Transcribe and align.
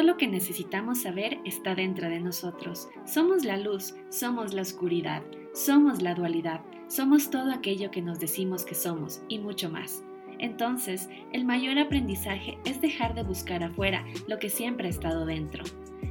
Todo 0.00 0.12
lo 0.12 0.16
que 0.16 0.28
necesitamos 0.28 1.02
saber 1.02 1.40
está 1.44 1.74
dentro 1.74 2.08
de 2.08 2.20
nosotros. 2.20 2.88
Somos 3.04 3.44
la 3.44 3.58
luz, 3.58 3.94
somos 4.08 4.54
la 4.54 4.62
oscuridad, 4.62 5.22
somos 5.52 6.00
la 6.00 6.14
dualidad, 6.14 6.62
somos 6.88 7.28
todo 7.28 7.52
aquello 7.52 7.90
que 7.90 8.00
nos 8.00 8.18
decimos 8.18 8.64
que 8.64 8.74
somos 8.74 9.20
y 9.28 9.38
mucho 9.40 9.68
más. 9.68 10.02
Entonces, 10.38 11.10
el 11.34 11.44
mayor 11.44 11.78
aprendizaje 11.78 12.58
es 12.64 12.80
dejar 12.80 13.14
de 13.14 13.24
buscar 13.24 13.62
afuera 13.62 14.06
lo 14.26 14.38
que 14.38 14.48
siempre 14.48 14.86
ha 14.86 14.90
estado 14.90 15.26
dentro. 15.26 15.64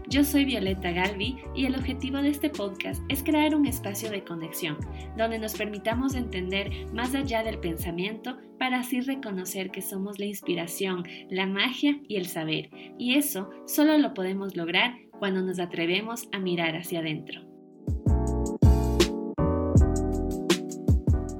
Yo 0.09 0.23
soy 0.23 0.43
Violeta 0.43 0.89
Galvi 0.89 1.37
y 1.53 1.67
el 1.67 1.75
objetivo 1.75 2.17
de 2.17 2.29
este 2.29 2.49
podcast 2.49 2.99
es 3.09 3.21
crear 3.21 3.53
un 3.53 3.67
espacio 3.67 4.09
de 4.09 4.23
conexión 4.23 4.75
donde 5.15 5.37
nos 5.37 5.53
permitamos 5.53 6.15
entender 6.15 6.71
más 6.91 7.13
allá 7.13 7.43
del 7.43 7.59
pensamiento 7.59 8.39
para 8.57 8.79
así 8.79 9.01
reconocer 9.01 9.69
que 9.69 9.83
somos 9.83 10.17
la 10.17 10.25
inspiración, 10.25 11.03
la 11.29 11.45
magia 11.45 11.99
y 12.07 12.15
el 12.15 12.25
saber. 12.25 12.71
Y 12.97 13.17
eso 13.17 13.51
solo 13.67 13.99
lo 13.99 14.15
podemos 14.15 14.57
lograr 14.57 14.95
cuando 15.11 15.43
nos 15.43 15.59
atrevemos 15.59 16.27
a 16.31 16.39
mirar 16.39 16.75
hacia 16.75 17.01
adentro. 17.01 17.41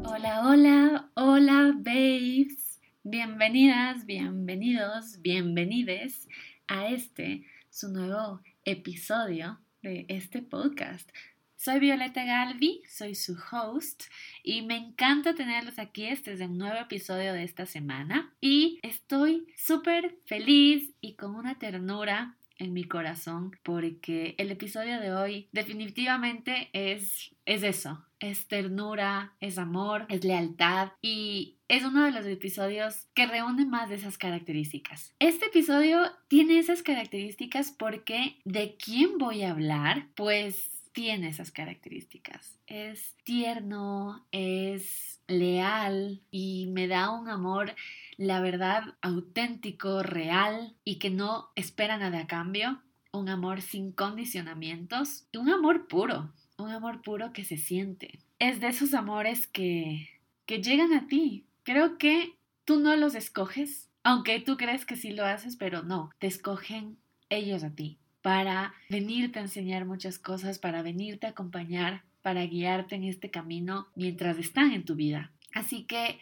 Hola, 0.05 0.43
hola, 0.45 1.09
hola, 1.15 1.73
babes. 1.75 2.79
Bienvenidas, 3.01 4.05
bienvenidos, 4.05 5.19
bienvenides 5.23 6.27
a 6.67 6.89
este, 6.89 7.47
su 7.71 7.91
nuevo 7.91 8.41
episodio 8.65 9.59
de 9.81 10.05
este 10.09 10.41
podcast. 10.41 11.09
Soy 11.55 11.79
Violeta 11.79 12.23
Galvi, 12.23 12.81
soy 12.87 13.15
su 13.15 13.37
host 13.51 14.03
y 14.43 14.61
me 14.61 14.77
encanta 14.77 15.35
tenerlos 15.35 15.77
aquí. 15.77 16.05
Este 16.05 16.31
es 16.33 16.41
el 16.41 16.57
nuevo 16.57 16.77
episodio 16.77 17.33
de 17.33 17.43
esta 17.43 17.65
semana 17.65 18.33
y 18.39 18.79
estoy 18.81 19.45
súper 19.57 20.17
feliz 20.25 20.91
y 21.01 21.15
con 21.15 21.35
una 21.35 21.59
ternura 21.59 22.37
en 22.59 22.73
mi 22.73 22.83
corazón 22.83 23.57
porque 23.63 24.35
el 24.37 24.51
episodio 24.51 24.99
de 24.99 25.13
hoy 25.13 25.49
definitivamente 25.51 26.69
es, 26.73 27.35
es 27.45 27.63
eso, 27.63 28.05
es 28.19 28.47
ternura, 28.47 29.33
es 29.39 29.57
amor, 29.57 30.05
es 30.09 30.23
lealtad 30.23 30.91
y 31.01 31.57
es 31.67 31.83
uno 31.83 32.03
de 32.03 32.11
los 32.11 32.25
episodios 32.25 33.07
que 33.13 33.25
reúne 33.25 33.65
más 33.65 33.89
de 33.89 33.95
esas 33.95 34.17
características. 34.17 35.15
Este 35.19 35.47
episodio 35.47 36.11
tiene 36.27 36.59
esas 36.59 36.83
características 36.83 37.71
porque 37.71 38.37
de 38.43 38.75
quién 38.75 39.17
voy 39.17 39.43
a 39.43 39.51
hablar, 39.51 40.07
pues 40.15 40.79
tiene 40.91 41.29
esas 41.29 41.51
características. 41.51 42.59
Es 42.67 43.15
tierno, 43.23 44.25
es 44.31 45.21
leal 45.27 46.21
y 46.31 46.67
me 46.67 46.87
da 46.87 47.11
un 47.11 47.29
amor 47.29 47.73
la 48.19 48.41
verdad 48.41 48.83
auténtico, 49.01 50.03
real 50.03 50.75
y 50.83 50.99
que 50.99 51.09
no 51.09 51.47
espera 51.55 51.97
nada 51.97 52.19
a 52.19 52.27
cambio, 52.27 52.81
un 53.13 53.29
amor 53.29 53.61
sin 53.61 53.93
condicionamientos, 53.93 55.25
un 55.33 55.47
amor 55.47 55.87
puro, 55.87 56.33
un 56.57 56.69
amor 56.69 57.01
puro 57.01 57.31
que 57.31 57.45
se 57.45 57.55
siente. 57.55 58.19
Es 58.37 58.59
de 58.59 58.67
esos 58.67 58.93
amores 58.93 59.47
que, 59.47 60.09
que 60.45 60.61
llegan 60.61 60.91
a 60.91 61.07
ti. 61.07 61.45
Creo 61.63 61.97
que 61.97 62.35
tú 62.65 62.81
no 62.81 62.93
los 62.97 63.15
escoges, 63.15 63.89
aunque 64.03 64.41
tú 64.41 64.57
crees 64.57 64.85
que 64.85 64.97
sí 64.97 65.11
lo 65.11 65.25
haces, 65.25 65.55
pero 65.55 65.83
no, 65.83 66.09
te 66.19 66.27
escogen 66.27 66.97
ellos 67.29 67.63
a 67.63 67.73
ti 67.73 67.99
para 68.21 68.73
venirte 68.89 69.39
a 69.39 69.43
enseñar 69.43 69.85
muchas 69.85 70.19
cosas, 70.19 70.59
para 70.59 70.81
venirte 70.81 71.25
a 71.25 71.29
acompañar, 71.29 72.03
para 72.21 72.45
guiarte 72.45 72.95
en 72.95 73.05
este 73.05 73.31
camino 73.31 73.87
mientras 73.95 74.37
están 74.37 74.73
en 74.73 74.83
tu 74.83 74.95
vida. 74.95 75.31
Así 75.53 75.85
que 75.85 76.19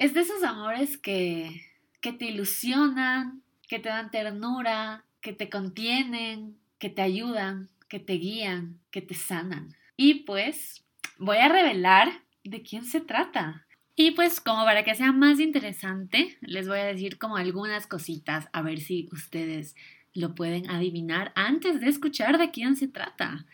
es 0.00 0.14
de 0.14 0.20
esos 0.20 0.42
amores 0.42 0.96
que, 0.96 1.66
que 2.00 2.14
te 2.14 2.24
ilusionan, 2.24 3.42
que 3.68 3.78
te 3.78 3.90
dan 3.90 4.10
ternura, 4.10 5.04
que 5.20 5.34
te 5.34 5.50
contienen, 5.50 6.56
que 6.78 6.88
te 6.88 7.02
ayudan, 7.02 7.68
que 7.86 8.00
te 8.00 8.14
guían, 8.14 8.80
que 8.90 9.02
te 9.02 9.12
sanan. 9.12 9.76
Y 9.98 10.24
pues 10.24 10.82
voy 11.18 11.36
a 11.36 11.50
revelar 11.50 12.10
de 12.44 12.62
quién 12.62 12.86
se 12.86 13.02
trata. 13.02 13.66
Y 13.94 14.12
pues 14.12 14.40
como 14.40 14.64
para 14.64 14.84
que 14.84 14.94
sea 14.94 15.12
más 15.12 15.38
interesante, 15.38 16.38
les 16.40 16.66
voy 16.66 16.78
a 16.78 16.86
decir 16.86 17.18
como 17.18 17.36
algunas 17.36 17.86
cositas 17.86 18.48
a 18.54 18.62
ver 18.62 18.80
si 18.80 19.06
ustedes 19.12 19.76
lo 20.14 20.34
pueden 20.34 20.70
adivinar 20.70 21.30
antes 21.34 21.78
de 21.78 21.88
escuchar 21.88 22.38
de 22.38 22.50
quién 22.50 22.74
se 22.74 22.88
trata. 22.88 23.44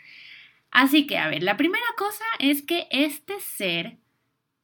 Así 0.70 1.08
que, 1.08 1.18
a 1.18 1.26
ver, 1.26 1.42
la 1.42 1.56
primera 1.56 1.84
cosa 1.98 2.24
es 2.38 2.62
que 2.62 2.86
este 2.92 3.40
ser 3.40 3.98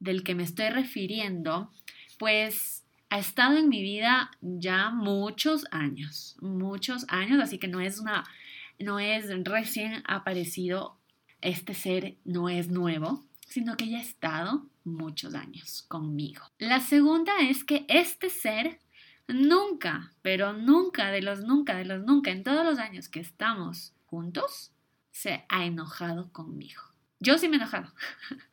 del 0.03 0.25
que 0.25 0.35
me 0.35 0.43
estoy 0.43 0.69
refiriendo, 0.69 1.71
pues 2.19 2.85
ha 3.09 3.19
estado 3.19 3.57
en 3.57 3.69
mi 3.69 3.83
vida 3.83 4.33
ya 4.41 4.91
muchos 4.91 5.65
años, 5.71 6.37
muchos 6.41 7.05
años, 7.09 7.41
así 7.41 7.59
que 7.59 7.69
no 7.69 7.81
es 7.81 8.01
una, 8.01 8.25
no 8.79 8.99
es 8.99 9.29
recién 9.45 10.03
aparecido, 10.07 10.99
este 11.41 11.75
ser 11.75 12.17
no 12.25 12.49
es 12.49 12.69
nuevo, 12.69 13.25
sino 13.47 13.77
que 13.77 13.89
ya 13.89 13.99
ha 13.99 14.03
estado 14.03 14.67
muchos 14.85 15.35
años 15.35 15.85
conmigo. 15.89 16.43
La 16.59 16.81
segunda 16.81 17.33
es 17.43 17.63
que 17.63 17.85
este 17.89 18.29
ser 18.29 18.81
nunca, 19.29 20.13
pero 20.23 20.53
nunca, 20.53 21.13
de 21.13 21.23
los 21.23 21.45
nunca, 21.45 21.77
de 21.77 21.85
los 21.85 22.03
nunca, 22.03 22.33
en 22.33 22.43
todos 22.43 22.65
los 22.65 22.79
años 22.79 23.09
que 23.09 23.21
estamos 23.21 23.93
juntos, 24.07 24.73
se 25.13 25.45
ha 25.49 25.65
enojado 25.65 26.33
conmigo. 26.33 26.83
Yo 27.21 27.39
sí 27.39 27.49
me 27.49 27.57
he 27.57 27.61
enojado. 27.61 27.93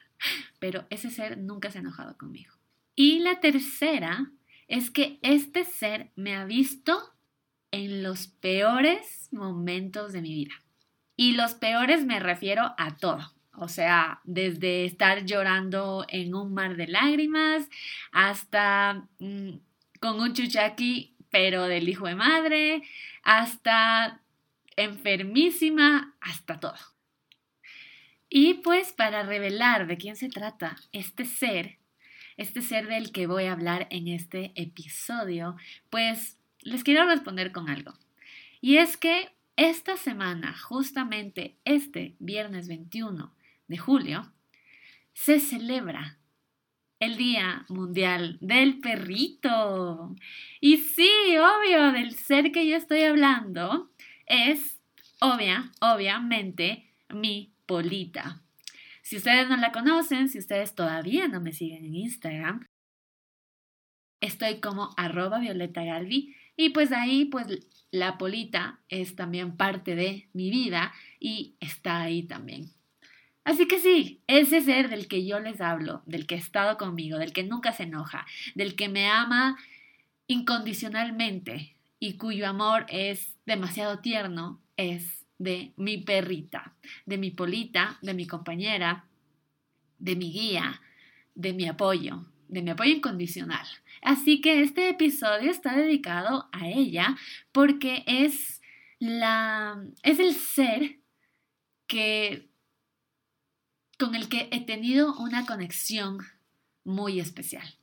pero 0.59 0.85
ese 0.89 1.09
ser 1.09 1.37
nunca 1.37 1.71
se 1.71 1.77
ha 1.77 1.81
enojado 1.81 2.17
conmigo. 2.17 2.53
Y 2.95 3.19
la 3.19 3.39
tercera 3.39 4.31
es 4.67 4.91
que 4.91 5.19
este 5.21 5.63
ser 5.63 6.11
me 6.15 6.35
ha 6.35 6.45
visto 6.45 7.13
en 7.71 8.03
los 8.03 8.27
peores 8.27 9.29
momentos 9.31 10.13
de 10.13 10.21
mi 10.21 10.33
vida. 10.33 10.53
Y 11.15 11.33
los 11.33 11.53
peores 11.53 12.05
me 12.05 12.19
refiero 12.19 12.73
a 12.77 12.97
todo. 12.97 13.33
O 13.53 13.67
sea, 13.67 14.21
desde 14.23 14.85
estar 14.85 15.25
llorando 15.25 16.05
en 16.07 16.33
un 16.33 16.53
mar 16.53 16.77
de 16.77 16.87
lágrimas 16.87 17.67
hasta 18.11 19.07
mm, 19.19 19.49
con 19.99 20.21
un 20.21 20.33
chuchaqui, 20.33 21.15
pero 21.29 21.63
del 21.63 21.89
hijo 21.89 22.07
de 22.07 22.15
madre, 22.15 22.83
hasta 23.23 24.21
enfermísima, 24.77 26.15
hasta 26.21 26.59
todo. 26.59 26.77
Y 28.29 28.55
pues 28.55 28.93
para 28.93 29.23
revelar 29.23 29.87
de 29.87 29.97
quién 29.97 30.15
se 30.15 30.29
trata 30.29 30.75
este 30.91 31.25
ser, 31.25 31.79
este 32.37 32.61
ser 32.61 32.87
del 32.87 33.11
que 33.11 33.27
voy 33.27 33.45
a 33.45 33.53
hablar 33.53 33.87
en 33.89 34.07
este 34.07 34.51
episodio, 34.55 35.55
pues 35.89 36.37
les 36.61 36.83
quiero 36.83 37.05
responder 37.05 37.51
con 37.51 37.69
algo. 37.69 37.93
Y 38.61 38.77
es 38.77 38.97
que 38.97 39.29
esta 39.55 39.97
semana, 39.97 40.55
justamente 40.57 41.57
este 41.65 42.15
viernes 42.19 42.67
21 42.67 43.33
de 43.67 43.77
julio, 43.77 44.31
se 45.13 45.39
celebra 45.39 46.17
el 46.99 47.17
Día 47.17 47.65
Mundial 47.67 48.37
del 48.41 48.79
Perrito. 48.79 50.15
Y 50.61 50.77
sí, 50.77 51.09
obvio, 51.37 51.91
del 51.91 52.15
ser 52.15 52.51
que 52.51 52.67
yo 52.67 52.75
estoy 52.75 53.01
hablando 53.03 53.89
es, 54.25 54.79
obvia, 55.19 55.71
obviamente, 55.81 56.85
mi 57.09 57.51
Polita. 57.69 58.41
Si 59.03 59.17
ustedes 59.17 59.47
no 59.47 59.55
la 59.55 59.71
conocen, 59.71 60.27
si 60.27 60.39
ustedes 60.39 60.73
todavía 60.73 61.27
no 61.27 61.39
me 61.39 61.53
siguen 61.53 61.85
en 61.85 61.93
Instagram, 61.93 62.65
estoy 64.21 64.59
como 64.59 64.89
arroba 64.97 65.37
violeta 65.37 65.83
galvi 65.83 66.35
y 66.57 66.71
pues 66.71 66.91
ahí 66.91 67.25
pues 67.25 67.45
la 67.91 68.17
Polita 68.17 68.79
es 68.89 69.15
también 69.15 69.55
parte 69.55 69.93
de 69.93 70.29
mi 70.33 70.49
vida 70.49 70.93
y 71.19 71.57
está 71.59 72.01
ahí 72.01 72.23
también. 72.23 72.71
Así 73.43 73.67
que 73.67 73.77
sí, 73.77 74.23
ese 74.25 74.61
ser 74.61 74.89
del 74.89 75.07
que 75.07 75.23
yo 75.27 75.39
les 75.39 75.61
hablo, 75.61 76.01
del 76.07 76.25
que 76.25 76.33
ha 76.33 76.39
estado 76.39 76.75
conmigo, 76.75 77.19
del 77.19 77.33
que 77.33 77.43
nunca 77.43 77.71
se 77.71 77.83
enoja, 77.83 78.25
del 78.55 78.75
que 78.75 78.89
me 78.89 79.07
ama 79.07 79.59
incondicionalmente 80.25 81.75
y 81.99 82.13
cuyo 82.17 82.47
amor 82.47 82.87
es 82.89 83.35
demasiado 83.45 83.99
tierno, 83.99 84.59
es 84.75 85.18
de 85.39 85.73
mi 85.77 85.97
perrita, 85.97 86.75
de 87.05 87.17
mi 87.17 87.31
polita, 87.31 87.97
de 88.01 88.13
mi 88.13 88.27
compañera, 88.27 89.05
de 89.97 90.15
mi 90.15 90.31
guía, 90.31 90.81
de 91.33 91.53
mi 91.53 91.67
apoyo, 91.67 92.25
de 92.47 92.61
mi 92.61 92.69
apoyo 92.69 92.91
incondicional. 92.91 93.65
Así 94.01 94.41
que 94.41 94.61
este 94.61 94.89
episodio 94.89 95.49
está 95.49 95.75
dedicado 95.75 96.49
a 96.51 96.67
ella 96.67 97.17
porque 97.51 98.03
es 98.05 98.61
la 98.99 99.81
es 100.03 100.19
el 100.19 100.35
ser 100.35 100.99
que 101.87 102.49
con 103.97 104.15
el 104.15 104.29
que 104.29 104.49
he 104.51 104.61
tenido 104.61 105.17
una 105.17 105.45
conexión 105.45 106.19
muy 106.83 107.19
especial. 107.19 107.78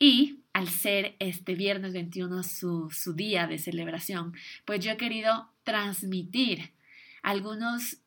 Y 0.00 0.40
al 0.54 0.68
ser 0.68 1.14
este 1.18 1.54
viernes 1.54 1.92
21 1.92 2.42
su, 2.42 2.90
su 2.90 3.12
día 3.12 3.46
de 3.46 3.58
celebración, 3.58 4.34
pues 4.64 4.82
yo 4.82 4.92
he 4.92 4.96
querido 4.96 5.50
transmitir 5.62 6.72
algunos, 7.22 7.98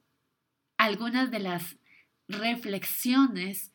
algunas 0.78 1.30
de 1.30 1.40
las 1.40 1.78
reflexiones 2.28 3.72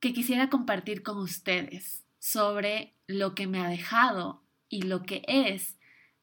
que 0.00 0.12
quisiera 0.12 0.50
compartir 0.50 1.02
con 1.02 1.16
ustedes 1.16 2.04
sobre 2.18 2.92
lo 3.06 3.34
que 3.34 3.46
me 3.46 3.58
ha 3.58 3.68
dejado 3.68 4.42
y 4.68 4.82
lo 4.82 5.02
que 5.02 5.22
es 5.26 5.76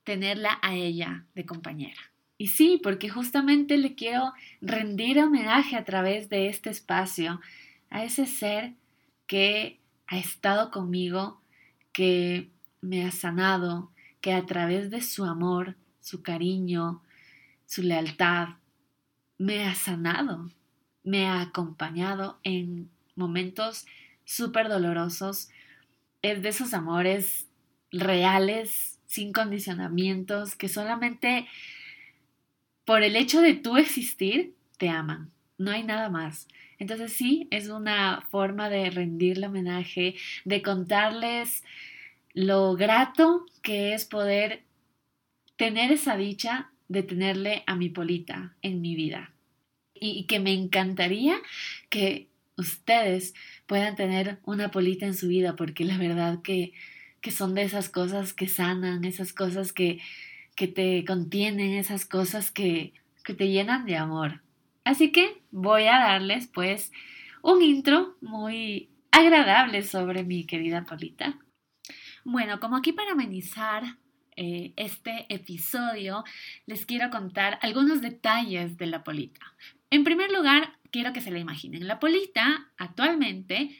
tenerla 0.04 0.60
a 0.62 0.76
ella 0.76 1.26
de 1.34 1.48
compañera. 1.48 2.12
Y 2.38 2.48
sí, 2.48 2.80
porque 2.84 3.10
justamente 3.10 3.78
le 3.78 3.96
quiero 3.96 4.34
rendir 4.62 5.20
homenaje 5.20 5.76
a 5.76 5.84
través 5.84 6.30
de 6.30 6.48
este 6.48 6.70
espacio 6.70 7.42
a 7.90 8.04
ese 8.04 8.26
ser 8.28 8.74
que 9.28 9.80
ha 10.08 10.18
estado 10.18 10.72
conmigo, 10.72 11.42
que 11.92 12.52
me 12.82 13.06
ha 13.06 13.12
sanado, 13.12 13.92
que 14.22 14.34
a 14.34 14.46
través 14.46 14.90
de 14.90 15.02
su 15.02 15.26
amor, 15.26 15.76
su 16.00 16.22
cariño, 16.22 17.02
su 17.66 17.84
lealtad, 17.84 18.50
me 19.38 19.66
ha 19.66 19.76
sanado, 19.76 20.50
me 21.04 21.28
ha 21.28 21.42
acompañado 21.42 22.40
en 22.44 22.90
momentos 23.16 23.86
súper 24.26 24.70
dolorosos. 24.70 25.50
Es 26.22 26.42
de 26.42 26.50
esos 26.50 26.74
amores 26.74 27.48
reales, 27.92 29.00
sin 29.06 29.34
condicionamientos, 29.34 30.56
que 30.56 30.70
solamente 30.70 31.48
por 32.86 33.04
el 33.04 33.16
hecho 33.16 33.42
de 33.42 33.54
tú 33.54 33.78
existir, 33.78 34.56
te 34.78 34.90
aman. 34.90 35.32
No 35.58 35.72
hay 35.72 35.84
nada 35.84 36.10
más. 36.10 36.48
Entonces 36.84 37.14
sí, 37.14 37.48
es 37.50 37.70
una 37.70 38.28
forma 38.30 38.70
de 38.70 38.90
rendirle 38.90 39.48
homenaje, 39.48 40.16
de 40.44 40.62
contarles 40.62 41.64
lo 42.34 42.76
grato 42.76 43.46
que 43.62 43.94
es 43.94 44.04
poder 44.04 44.64
tener 45.56 45.94
esa 45.94 46.18
dicha 46.18 46.72
de 46.90 47.02
tenerle 47.02 47.64
a 47.68 47.78
mi 47.78 47.88
Polita 47.88 48.58
en 48.62 48.82
mi 48.82 48.96
vida. 48.96 49.32
Y, 49.94 50.26
que 50.26 50.42
me 50.42 50.52
encantaría 50.52 51.38
que 51.88 52.28
ustedes 52.58 53.34
puedan 53.66 53.96
tener 53.96 54.40
una 54.44 54.70
Polita 54.70 55.06
en 55.06 55.16
su 55.16 55.30
vida, 55.30 55.56
porque 55.56 55.86
la 55.86 55.98
verdad 55.98 56.42
que, 56.42 56.74
que 57.22 57.32
son 57.32 57.56
de 57.56 57.62
esas 57.64 57.88
cosas 57.88 58.34
que 58.34 58.50
sanan, 58.50 59.06
esas 59.06 59.32
cosas 59.32 59.72
que, 59.72 60.02
que 60.58 60.68
te 60.68 61.06
contienen, 61.06 61.76
esas 61.76 62.06
cosas 62.06 62.52
que, 62.52 62.92
que 63.24 63.34
te 63.34 63.48
llenan 63.48 63.86
de 63.86 63.96
amor. 63.96 64.43
Así 64.84 65.12
que 65.12 65.42
voy 65.52 65.84
a 65.84 66.00
darles 66.00 66.48
pues 66.48 66.92
un 67.42 67.62
intro 67.62 68.18
muy 68.22 68.90
agradable 69.12 69.84
sobre 69.84 70.24
mi 70.24 70.46
querida 70.46 70.86
Polita. 70.86 71.38
Bueno, 72.26 72.60
como 72.60 72.78
aquí 72.78 72.94
para 72.94 73.12
amenizar 73.12 73.98
eh, 74.36 74.74
este 74.76 75.26
episodio, 75.30 76.24
les 76.66 76.86
quiero 76.86 77.10
contar 77.10 77.60
algunos 77.62 78.02
detalles 78.02 78.78
de 78.78 78.88
la 78.88 79.04
Polita. 79.04 79.42
En 79.90 80.04
primer 80.04 80.32
lugar, 80.32 80.80
quiero 80.92 81.14
que 81.14 81.22
se 81.22 81.32
la 81.32 81.40
imaginen. 81.40 81.88
La 81.88 82.00
Polita 82.00 82.72
actualmente 82.78 83.78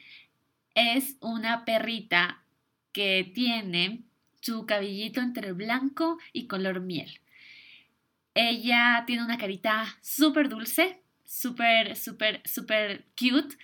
es 0.74 1.16
una 1.20 1.64
perrita 1.64 2.44
que 2.92 3.30
tiene 3.34 4.04
su 4.40 4.66
cabellito 4.66 5.20
entre 5.20 5.52
blanco 5.52 6.18
y 6.32 6.46
color 6.46 6.80
miel. 6.80 7.20
Ella 8.34 9.04
tiene 9.06 9.24
una 9.24 9.38
carita 9.38 9.86
súper 10.02 10.48
dulce, 10.48 11.02
súper, 11.24 11.96
súper, 11.96 12.42
súper 12.44 13.06
cute 13.18 13.56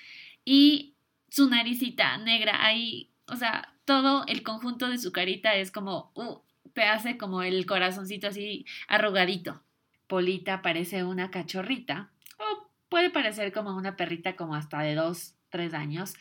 y 0.45 0.95
su 1.29 1.49
naricita 1.49 2.19
negra 2.19 2.65
ahí, 2.65 3.11
o 3.27 3.37
sea, 3.37 3.75
todo 3.85 4.25
el 4.27 4.43
conjunto 4.43 4.89
de 4.89 4.99
su 4.99 5.13
carita 5.13 5.55
es 5.55 5.71
como, 5.71 6.13
uh, 6.15 6.39
te 6.73 6.85
hace 6.85 7.17
como 7.17 7.43
el 7.43 7.67
corazoncito 7.67 8.29
así 8.29 8.65
arrugadito. 8.89 9.63
Polita 10.07 10.63
parece 10.63 11.05
una 11.05 11.31
cachorrita 11.31 12.11
o 12.39 12.69
puede 12.89 13.11
parecer 13.11 13.53
como 13.53 13.77
una 13.77 13.97
perrita 13.97 14.37
como 14.37 14.55
hasta 14.55 14.81
de 14.81 14.95
dos, 14.95 15.35
tres 15.51 15.75
años. 15.75 16.15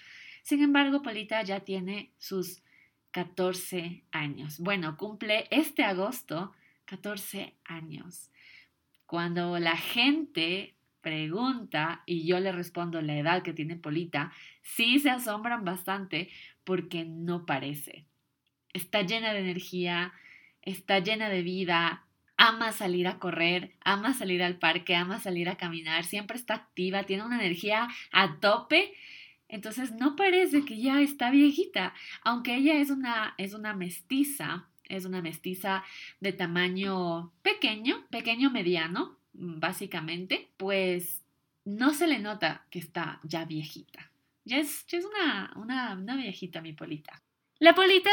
Sin 0.44 0.62
embargo, 0.62 1.02
Polita 1.02 1.42
ya 1.44 1.62
tiene 1.62 2.12
sus 2.18 2.62
14 3.12 4.04
años. 4.12 4.60
Bueno, 4.60 4.98
cumple 4.98 5.48
este 5.52 5.84
agosto 5.84 6.54
14 6.90 7.54
años. 7.66 8.32
Cuando 9.06 9.60
la 9.60 9.78
gente 9.78 10.76
pregunta 11.02 12.02
y 12.06 12.26
yo 12.26 12.40
le 12.40 12.52
respondo 12.52 13.02
la 13.02 13.18
edad 13.18 13.44
que 13.44 13.54
tiene 13.54 13.76
Polita, 13.76 14.32
sí 14.64 15.00
se 15.00 15.12
asombran 15.12 15.64
bastante 15.64 16.30
porque 16.64 17.06
no 17.06 17.46
parece. 17.46 18.06
Está 18.74 19.04
llena 19.04 19.34
de 19.34 19.40
energía, 19.40 20.14
está 20.64 21.00
llena 21.00 21.30
de 21.30 21.44
vida, 21.44 22.06
ama 22.38 22.72
salir 22.72 23.08
a 23.08 23.20
correr, 23.20 23.72
ama 23.82 24.14
salir 24.14 24.42
al 24.42 24.58
parque, 24.58 24.96
ama 24.96 25.20
salir 25.20 25.48
a 25.50 25.58
caminar, 25.58 26.06
siempre 26.06 26.38
está 26.38 26.56
activa, 26.56 27.04
tiene 27.04 27.24
una 27.24 27.40
energía 27.40 27.88
a 28.12 28.40
tope. 28.40 28.94
Entonces 29.48 29.92
no 29.92 30.16
parece 30.16 30.66
que 30.66 30.82
ya 30.82 31.02
está 31.02 31.30
viejita, 31.30 31.94
aunque 32.24 32.56
ella 32.56 32.80
es 32.80 32.90
una, 32.90 33.36
es 33.38 33.54
una 33.54 33.76
mestiza, 33.76 34.69
es 34.90 35.06
una 35.06 35.22
mestiza 35.22 35.84
de 36.20 36.34
tamaño 36.34 37.32
pequeño, 37.42 38.06
pequeño 38.10 38.52
mediano, 38.52 39.18
básicamente, 39.34 40.50
pues 40.58 41.22
no 41.66 41.94
se 41.94 42.08
le 42.08 42.20
nota 42.20 42.66
que 42.70 42.80
está 42.80 43.20
ya 43.24 43.46
viejita. 43.46 44.12
Ya 44.46 44.58
es, 44.58 44.86
es 44.92 45.06
una, 45.06 45.54
una, 45.56 45.94
una 45.94 46.16
viejita 46.16 46.62
mi 46.62 46.74
Polita. 46.74 47.22
La 47.60 47.76
Polita 47.76 48.12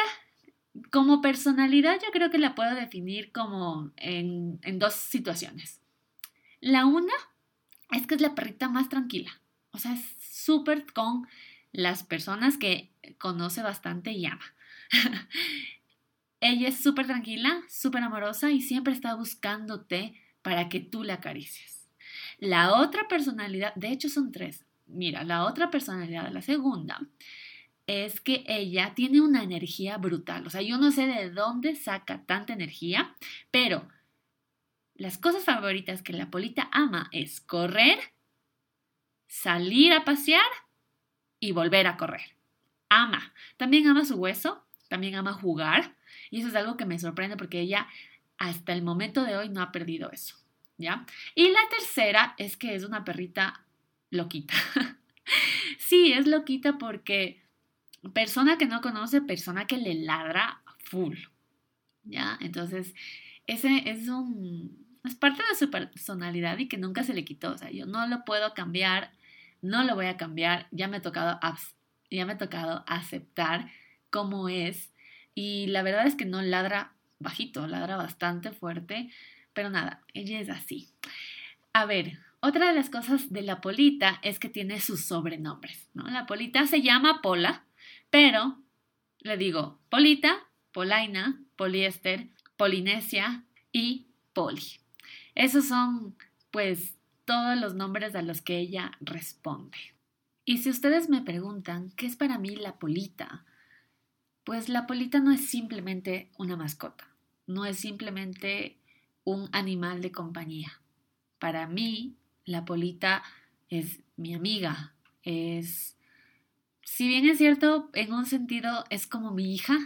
como 0.91 1.21
personalidad 1.21 1.99
yo 2.03 2.11
creo 2.13 2.31
que 2.31 2.39
la 2.39 2.55
puedo 2.55 2.75
definir 2.75 3.33
como 3.33 3.93
en, 3.97 4.61
dos 4.79 4.95
situaciones. 4.95 5.81
La 6.61 6.87
una 6.87 7.13
es 7.93 8.07
que 8.07 8.15
es 8.15 8.21
la 8.21 8.35
perrita 8.35 8.69
más 8.69 8.89
tranquila. 8.89 9.41
O 9.71 9.79
sea, 9.79 9.95
es 9.95 10.05
súper 10.21 10.93
con 10.93 11.27
las 11.73 12.03
personas 12.03 12.57
que 12.57 12.91
conoce 13.19 13.63
bastante 13.63 14.13
y 14.13 14.27
ama. 14.27 14.55
Ella 16.41 16.69
es 16.69 16.83
súper 16.83 17.07
tranquila, 17.07 17.63
súper 17.69 18.03
amorosa 18.03 18.51
y 18.51 18.61
siempre 18.61 18.93
está 18.93 19.15
buscándote 19.15 20.21
para 20.43 20.69
que 20.69 20.81
tú 20.81 21.03
la 21.03 21.15
acaricies. 21.15 21.89
La 22.39 22.75
otra 22.75 23.09
personalidad, 23.09 23.75
de 23.75 23.89
hecho 23.89 24.09
son 24.09 24.33
tres. 24.33 24.65
Mira, 24.87 25.25
la 25.25 25.45
otra 25.45 25.71
personalidad, 25.71 26.31
la 26.31 26.43
segunda, 26.43 27.01
es 27.87 28.21
que 28.21 28.45
ella 28.47 28.95
tiene 28.95 29.21
una 29.21 29.43
energía 29.43 29.97
brutal. 29.97 30.47
O 30.47 30.51
sea, 30.51 30.63
yo 30.63 30.79
no 30.79 30.91
sé 30.91 31.07
de 31.07 31.31
dónde 31.31 31.75
saca 31.75 32.25
tanta 32.25 32.53
energía, 32.53 33.17
pero 33.51 33.89
las 34.95 35.19
cosas 35.19 35.45
favoritas 35.45 36.03
que 36.03 36.13
la 36.13 36.31
Polita 36.31 36.69
ama 36.73 37.09
es 37.13 37.41
correr, 37.41 37.99
salir 39.27 39.93
a 39.93 40.05
pasear 40.05 40.47
y 41.41 41.53
volver 41.53 41.87
a 41.87 41.97
correr. 41.97 42.37
Ama. 42.89 43.33
También 43.57 43.87
ama 43.89 44.05
su 44.05 44.17
hueso, 44.17 44.65
también 44.89 45.17
ama 45.17 45.33
jugar. 45.33 45.96
Y 46.31 46.41
eso 46.41 46.49
es 46.49 46.55
algo 46.55 46.77
que 46.77 46.87
me 46.87 46.99
sorprende 46.99 47.37
porque 47.37 47.61
ella 47.61 47.87
hasta 48.39 48.73
el 48.73 48.83
momento 48.83 49.25
de 49.25 49.37
hoy 49.37 49.49
no 49.49 49.63
ha 49.63 49.73
perdido 49.73 50.11
eso. 50.13 50.37
¿Ya? 50.79 51.07
Y 51.35 51.49
la 51.49 51.61
tercera 51.71 52.35
es 52.37 52.57
que 52.57 52.75
es 52.75 52.85
una 52.85 53.05
perrita 53.05 53.65
loquita. 54.11 54.55
sí, 55.79 56.13
es 56.13 56.27
loquita 56.27 56.77
porque 56.79 57.43
persona 58.13 58.59
que 58.59 58.67
no 58.67 58.81
conoce, 58.81 59.23
persona 59.23 59.67
que 59.67 59.79
le 59.79 59.95
ladra 59.95 60.61
full. 60.85 61.17
¿Ya? 62.05 62.39
Entonces, 62.41 62.95
ese 63.47 63.89
es 63.91 64.09
un. 64.09 64.87
Es 65.05 65.15
parte 65.15 65.43
de 65.49 65.57
su 65.57 65.71
personalidad 65.71 66.59
y 66.59 66.69
que 66.69 66.79
nunca 66.79 67.05
se 67.05 67.15
le 67.15 67.25
quitó. 67.25 67.53
O 67.53 67.59
sea, 67.59 67.71
yo 67.71 67.87
no 67.87 68.07
lo 68.07 68.25
puedo 68.25 68.55
cambiar, 68.55 69.13
no 69.63 69.85
lo 69.85 69.95
voy 69.95 70.07
a 70.07 70.17
cambiar. 70.17 70.67
Ya 70.73 70.89
me 70.89 70.99
ha 70.99 71.03
tocado, 71.03 71.39
ya 72.11 72.27
me 72.27 72.33
ha 72.33 72.39
tocado 72.39 72.85
aceptar 72.87 73.71
cómo 74.11 74.49
es. 74.49 74.93
Y 75.37 75.69
la 75.69 75.85
verdad 75.85 76.09
es 76.09 76.17
que 76.17 76.25
no 76.25 76.43
ladra 76.43 76.95
bajito, 77.21 77.69
ladra 77.69 77.97
bastante 77.97 78.51
fuerte. 78.51 79.11
Pero 79.53 79.71
nada, 79.71 80.03
ella 80.15 80.41
es 80.41 80.49
así. 80.49 80.89
A 81.73 81.87
ver, 81.87 82.19
otra 82.41 82.67
de 82.67 82.73
las 82.73 82.91
cosas 82.91 83.33
de 83.33 83.43
la 83.43 83.61
Polita 83.61 84.19
es 84.23 84.41
que 84.41 84.49
tiene 84.49 84.81
sus 84.81 85.05
sobrenombres, 85.05 85.89
¿no? 85.95 86.09
La 86.09 86.27
Polita 86.27 86.67
se 86.67 86.83
llama 86.83 87.23
Pola 87.23 87.63
pero 88.11 88.59
le 89.21 89.37
digo 89.37 89.79
polita, 89.89 90.39
polaina, 90.73 91.43
poliéster, 91.57 92.29
polinesia 92.57 93.45
y 93.73 94.07
poli. 94.33 94.81
Esos 95.35 95.69
son, 95.69 96.17
pues, 96.51 96.95
todos 97.25 97.59
los 97.59 97.75
nombres 97.75 98.15
a 98.15 98.23
los 98.23 98.41
que 98.41 98.59
ella 98.59 98.93
responde. 99.01 99.77
Y 100.45 100.59
si 100.59 100.71
ustedes 100.71 101.11
me 101.11 101.23
preguntan, 101.23 101.91
¿qué 101.91 102.07
es 102.07 102.17
para 102.17 102.39
mí 102.39 102.55
la 102.57 102.79
polita? 102.79 103.45
Pues 104.47 104.69
la 104.69 104.87
polita 104.87 105.19
no 105.19 105.33
es 105.33 105.51
simplemente 105.51 106.31
una 106.39 106.55
mascota, 106.55 107.09
no 107.49 107.65
es 107.65 107.79
simplemente 107.79 108.77
un 109.25 109.49
animal 109.51 110.01
de 110.01 110.13
compañía. 110.13 110.81
Para 111.41 111.67
mí, 111.67 112.15
la 112.45 112.65
polita 112.65 113.25
es 113.71 113.99
mi 114.17 114.35
amiga, 114.35 114.95
es 115.25 115.97
si 116.85 117.09
bien 117.09 117.29
es 117.29 117.39
cierto, 117.39 117.91
en 117.93 118.13
un 118.13 118.25
sentido 118.25 118.85
es 118.89 119.09
como 119.09 119.33
mi 119.33 119.53
hija, 119.53 119.77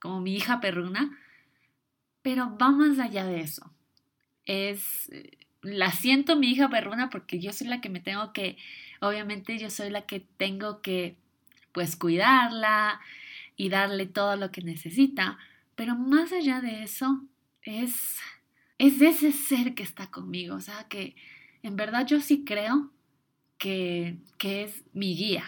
como 0.00 0.20
mi 0.20 0.34
hija 0.34 0.60
perruna, 0.60 1.16
pero 2.20 2.58
va 2.60 2.72
más 2.72 2.98
allá 2.98 3.24
de 3.24 3.42
eso. 3.42 3.72
Es, 4.44 5.08
eh, 5.12 5.38
la 5.62 5.92
siento 5.92 6.34
mi 6.34 6.48
hija 6.50 6.68
perruna 6.68 7.10
porque 7.10 7.38
yo 7.38 7.52
soy 7.52 7.68
la 7.68 7.80
que 7.80 7.90
me 7.90 8.00
tengo 8.00 8.32
que, 8.32 8.56
obviamente 9.00 9.56
yo 9.56 9.70
soy 9.70 9.88
la 9.90 10.04
que 10.04 10.18
tengo 10.18 10.82
que, 10.82 11.16
pues, 11.70 11.94
cuidarla 11.94 13.00
y 13.60 13.68
darle 13.68 14.06
todo 14.06 14.36
lo 14.36 14.50
que 14.50 14.62
necesita, 14.62 15.36
pero 15.76 15.94
más 15.94 16.32
allá 16.32 16.62
de 16.62 16.82
eso, 16.82 17.26
es, 17.60 18.16
es 18.78 19.02
ese 19.02 19.32
ser 19.32 19.74
que 19.74 19.82
está 19.82 20.10
conmigo, 20.10 20.56
o 20.56 20.60
sea, 20.60 20.88
que 20.88 21.14
en 21.62 21.76
verdad 21.76 22.06
yo 22.06 22.22
sí 22.22 22.42
creo 22.42 22.90
que, 23.58 24.16
que 24.38 24.62
es 24.62 24.82
mi 24.94 25.14
guía. 25.14 25.44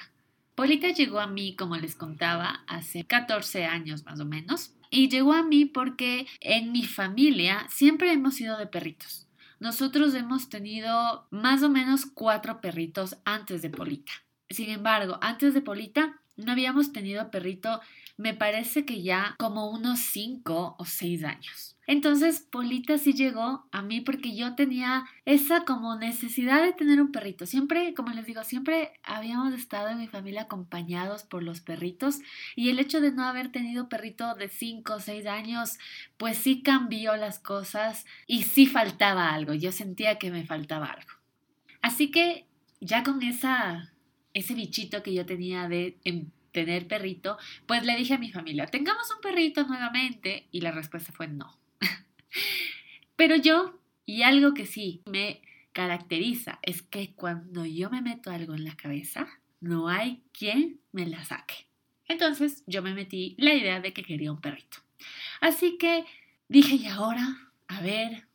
Polita 0.54 0.88
llegó 0.88 1.21
a 1.21 1.26
mí, 1.26 1.57
como 1.57 1.75
les 1.78 1.95
contaba, 1.95 2.62
hace 2.66 3.04
14 3.04 3.64
años 3.64 4.04
más 4.04 4.21
o 4.21 4.26
menos. 4.26 4.75
Y 4.90 5.09
llegó 5.09 5.33
a 5.33 5.42
mí 5.42 5.64
porque 5.64 6.26
en 6.40 6.71
mi 6.71 6.85
familia 6.85 7.66
siempre 7.71 8.12
hemos 8.12 8.35
sido 8.35 8.59
de 8.59 8.66
perritos. 8.66 9.26
Nosotros 9.59 10.12
hemos 10.12 10.50
tenido 10.50 11.26
más 11.31 11.62
o 11.62 11.71
menos 11.71 12.04
cuatro 12.04 12.61
perritos 12.61 13.16
antes 13.25 13.62
de 13.62 13.71
Polita. 13.71 14.12
Sin 14.50 14.69
embargo, 14.69 15.19
antes 15.23 15.54
de 15.54 15.62
Polita 15.62 16.19
no 16.37 16.52
habíamos 16.52 16.92
tenido 16.92 17.31
perrito, 17.31 17.81
me 18.22 18.34
parece 18.34 18.84
que 18.84 19.02
ya 19.02 19.34
como 19.38 19.70
unos 19.70 19.98
cinco 19.98 20.76
o 20.78 20.84
seis 20.84 21.24
años. 21.24 21.76
Entonces, 21.88 22.46
Polita 22.48 22.96
sí 22.96 23.12
llegó 23.12 23.66
a 23.72 23.82
mí 23.82 24.00
porque 24.00 24.36
yo 24.36 24.54
tenía 24.54 25.04
esa 25.24 25.64
como 25.64 25.96
necesidad 25.96 26.62
de 26.62 26.72
tener 26.72 27.02
un 27.02 27.10
perrito. 27.10 27.44
Siempre, 27.44 27.92
como 27.94 28.12
les 28.12 28.24
digo, 28.24 28.44
siempre 28.44 28.92
habíamos 29.02 29.52
estado 29.52 29.88
en 29.88 29.98
mi 29.98 30.06
familia 30.06 30.42
acompañados 30.42 31.24
por 31.24 31.42
los 31.42 31.60
perritos 31.60 32.20
y 32.54 32.70
el 32.70 32.78
hecho 32.78 33.00
de 33.00 33.10
no 33.10 33.24
haber 33.24 33.50
tenido 33.50 33.88
perrito 33.88 34.36
de 34.36 34.48
5 34.48 34.94
o 34.94 35.00
6 35.00 35.26
años, 35.26 35.78
pues 36.16 36.38
sí 36.38 36.62
cambió 36.62 37.16
las 37.16 37.40
cosas 37.40 38.06
y 38.28 38.44
sí 38.44 38.66
faltaba 38.66 39.34
algo. 39.34 39.52
Yo 39.52 39.72
sentía 39.72 40.18
que 40.18 40.30
me 40.30 40.46
faltaba 40.46 40.86
algo. 40.86 41.10
Así 41.80 42.12
que 42.12 42.46
ya 42.80 43.02
con 43.02 43.20
esa, 43.24 43.92
ese 44.34 44.54
bichito 44.54 45.02
que 45.02 45.12
yo 45.12 45.26
tenía 45.26 45.68
de 45.68 45.98
em, 46.04 46.30
tener 46.52 46.87
perrito, 46.87 47.38
pues 47.66 47.85
le 47.85 47.97
dije 47.97 48.14
a 48.14 48.18
mi 48.18 48.30
familia, 48.30 48.66
tengamos 48.66 49.11
un 49.14 49.21
perrito 49.21 49.64
nuevamente 49.64 50.49
y 50.50 50.61
la 50.61 50.71
respuesta 50.71 51.12
fue 51.12 51.26
no. 51.26 51.59
Pero 53.16 53.37
yo, 53.37 53.80
y 54.04 54.23
algo 54.23 54.54
que 54.54 54.66
sí 54.66 55.02
me 55.06 55.42
caracteriza, 55.73 56.59
es 56.62 56.82
que 56.82 57.14
cuando 57.14 57.64
yo 57.64 57.90
me 57.90 58.02
meto 58.02 58.30
algo 58.30 58.54
en 58.54 58.64
la 58.64 58.76
cabeza, 58.76 59.26
no 59.61 59.88
hay 59.88 60.23
quien 60.32 60.80
me 60.92 61.06
la 61.06 61.25
saque. 61.25 61.66
Entonces 62.06 62.62
yo 62.66 62.82
me 62.82 62.94
metí 62.94 63.35
la 63.38 63.54
idea 63.54 63.80
de 63.80 63.92
que 63.92 64.02
quería 64.02 64.32
un 64.32 64.40
perrito. 64.40 64.78
Así 65.40 65.78
que 65.78 66.04
dije, 66.49 66.75
y 66.75 66.87
ahora, 66.87 67.52
a 67.68 67.80
ver, 67.80 68.26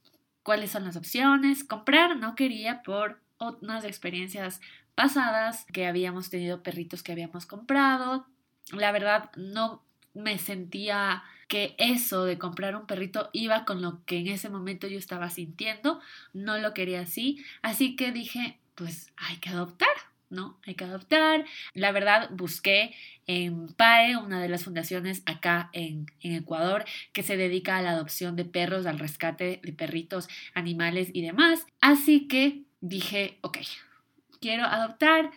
¿cuáles 0.41 0.71
son 0.71 0.85
las 0.85 0.95
opciones? 0.95 1.63
Comprar 1.63 2.17
no 2.17 2.35
quería 2.35 2.81
por 2.81 3.21
unas 3.61 3.85
experiencias 3.85 4.61
pasadas 4.97 5.63
que 5.71 5.85
habíamos 5.85 6.31
tenido 6.31 6.63
perritos 6.63 7.03
que 7.03 7.11
habíamos 7.11 7.45
comprado. 7.45 8.25
La 8.71 8.91
verdad, 8.91 9.29
no 9.35 9.83
me 10.15 10.39
sentía 10.39 11.23
que 11.47 11.75
eso 11.77 12.25
de 12.25 12.39
comprar 12.39 12.75
un 12.75 12.87
perrito 12.87 13.29
iba 13.31 13.63
con 13.63 13.83
lo 13.83 14.03
que 14.05 14.17
en 14.17 14.27
ese 14.27 14.49
momento 14.49 14.87
yo 14.87 14.97
estaba 14.97 15.29
sintiendo, 15.29 16.01
no 16.33 16.57
lo 16.57 16.73
quería 16.73 17.01
así, 17.01 17.45
así 17.61 17.95
que 17.95 18.11
dije, 18.11 18.57
pues 18.73 19.13
hay 19.17 19.37
que 19.37 19.49
adoptar, 19.49 19.87
¿no? 20.31 20.57
Hay 20.65 20.73
que 20.73 20.85
adoptar. 20.85 21.45
La 21.75 21.91
verdad, 21.91 22.31
busqué 22.31 22.95
en 23.27 23.67
PAE, 23.67 24.17
una 24.17 24.41
de 24.41 24.49
las 24.49 24.63
fundaciones 24.63 25.21
acá 25.27 25.69
en, 25.73 26.07
Ecuador, 26.21 26.85
que 27.13 27.21
se 27.21 27.37
dedica 27.37 27.77
a 27.77 27.83
la 27.83 27.91
adopción 27.91 28.35
de 28.35 28.45
perros, 28.45 28.87
al 28.87 28.97
rescate 28.97 29.61
de 29.63 29.73
perritos, 29.73 30.27
animales 30.55 31.11
y 31.13 31.21
demás. 31.21 31.67
Así 31.81 32.27
que 32.27 32.63
dije, 32.81 33.37
ok, 33.41 33.59
quiero 34.39 34.63
adoptar. 34.63 35.31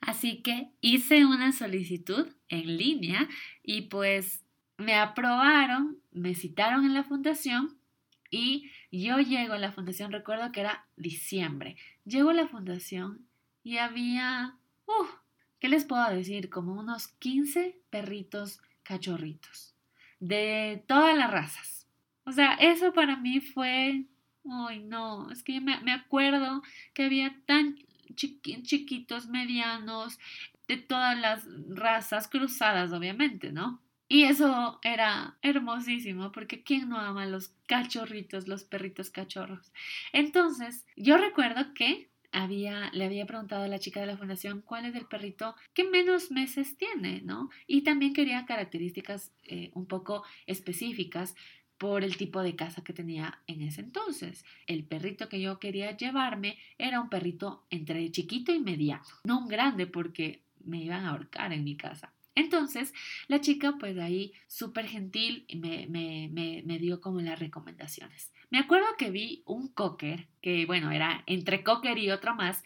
Así 0.00 0.42
que 0.42 0.70
hice 0.80 1.24
una 1.24 1.52
solicitud 1.52 2.28
en 2.48 2.76
línea 2.76 3.28
y 3.62 3.82
pues 3.82 4.44
me 4.76 4.94
aprobaron, 4.94 5.98
me 6.12 6.34
citaron 6.34 6.84
en 6.84 6.94
la 6.94 7.02
fundación 7.02 7.76
y 8.30 8.70
yo 8.92 9.18
llego 9.18 9.54
a 9.54 9.58
la 9.58 9.72
fundación, 9.72 10.12
recuerdo 10.12 10.52
que 10.52 10.60
era 10.60 10.86
diciembre, 10.96 11.76
llego 12.04 12.30
a 12.30 12.34
la 12.34 12.46
fundación 12.46 13.26
y 13.64 13.78
había, 13.78 14.56
uh, 14.86 15.06
¿qué 15.58 15.68
les 15.68 15.84
puedo 15.84 16.08
decir? 16.10 16.48
Como 16.48 16.74
unos 16.74 17.08
15 17.08 17.80
perritos 17.90 18.60
cachorritos 18.82 19.74
de 20.20 20.84
todas 20.86 21.16
las 21.16 21.30
razas. 21.30 21.86
O 22.24 22.32
sea, 22.32 22.54
eso 22.54 22.92
para 22.92 23.16
mí 23.16 23.40
fue, 23.40 24.04
uy, 24.42 24.80
no, 24.80 25.30
es 25.30 25.42
que 25.42 25.60
me, 25.60 25.80
me 25.80 25.92
acuerdo 25.92 26.62
que 26.94 27.04
había 27.04 27.34
tan 27.46 27.78
chiquitos, 28.14 29.28
medianos, 29.28 30.18
de 30.66 30.76
todas 30.76 31.18
las 31.18 31.46
razas 31.68 32.28
cruzadas, 32.28 32.92
obviamente, 32.92 33.52
¿no? 33.52 33.80
Y 34.08 34.24
eso 34.24 34.78
era 34.82 35.36
hermosísimo, 35.42 36.32
porque 36.32 36.62
¿quién 36.62 36.88
no 36.88 36.98
ama 36.98 37.26
los 37.26 37.48
cachorritos, 37.66 38.48
los 38.48 38.64
perritos 38.64 39.10
cachorros? 39.10 39.70
Entonces, 40.12 40.86
yo 40.96 41.18
recuerdo 41.18 41.74
que 41.74 42.08
había, 42.32 42.90
le 42.92 43.04
había 43.04 43.26
preguntado 43.26 43.64
a 43.64 43.68
la 43.68 43.78
chica 43.78 44.00
de 44.00 44.06
la 44.06 44.16
fundación 44.16 44.62
cuál 44.62 44.86
es 44.86 44.94
el 44.94 45.06
perrito 45.06 45.54
que 45.74 45.84
menos 45.84 46.30
meses 46.30 46.76
tiene, 46.76 47.20
¿no? 47.22 47.50
Y 47.66 47.82
también 47.82 48.14
quería 48.14 48.46
características 48.46 49.32
eh, 49.44 49.70
un 49.74 49.86
poco 49.86 50.24
específicas 50.46 51.34
por 51.78 52.04
el 52.04 52.16
tipo 52.16 52.42
de 52.42 52.56
casa 52.56 52.82
que 52.82 52.92
tenía 52.92 53.40
en 53.46 53.62
ese 53.62 53.80
entonces. 53.80 54.44
El 54.66 54.84
perrito 54.84 55.28
que 55.28 55.40
yo 55.40 55.58
quería 55.58 55.96
llevarme 55.96 56.58
era 56.76 57.00
un 57.00 57.08
perrito 57.08 57.66
entre 57.70 58.10
chiquito 58.10 58.52
y 58.52 58.60
mediano, 58.60 59.04
no 59.24 59.38
un 59.38 59.48
grande 59.48 59.86
porque 59.86 60.42
me 60.64 60.82
iban 60.82 61.04
a 61.04 61.10
ahorcar 61.10 61.52
en 61.52 61.64
mi 61.64 61.76
casa. 61.76 62.12
Entonces, 62.34 62.94
la 63.26 63.40
chica, 63.40 63.74
pues 63.80 63.98
ahí, 63.98 64.32
súper 64.46 64.86
gentil, 64.86 65.44
me, 65.56 65.88
me, 65.88 66.28
me, 66.30 66.62
me, 66.64 66.78
dio 66.78 67.00
como 67.00 67.20
las 67.20 67.36
recomendaciones. 67.36 68.32
Me 68.50 68.60
acuerdo 68.60 68.86
que 68.96 69.10
vi 69.10 69.42
un 69.44 69.66
cocker, 69.66 70.28
que 70.40 70.64
bueno, 70.64 70.92
era 70.92 71.24
entre 71.26 71.64
cocker 71.64 71.98
y 71.98 72.12
otro 72.12 72.36
más, 72.36 72.62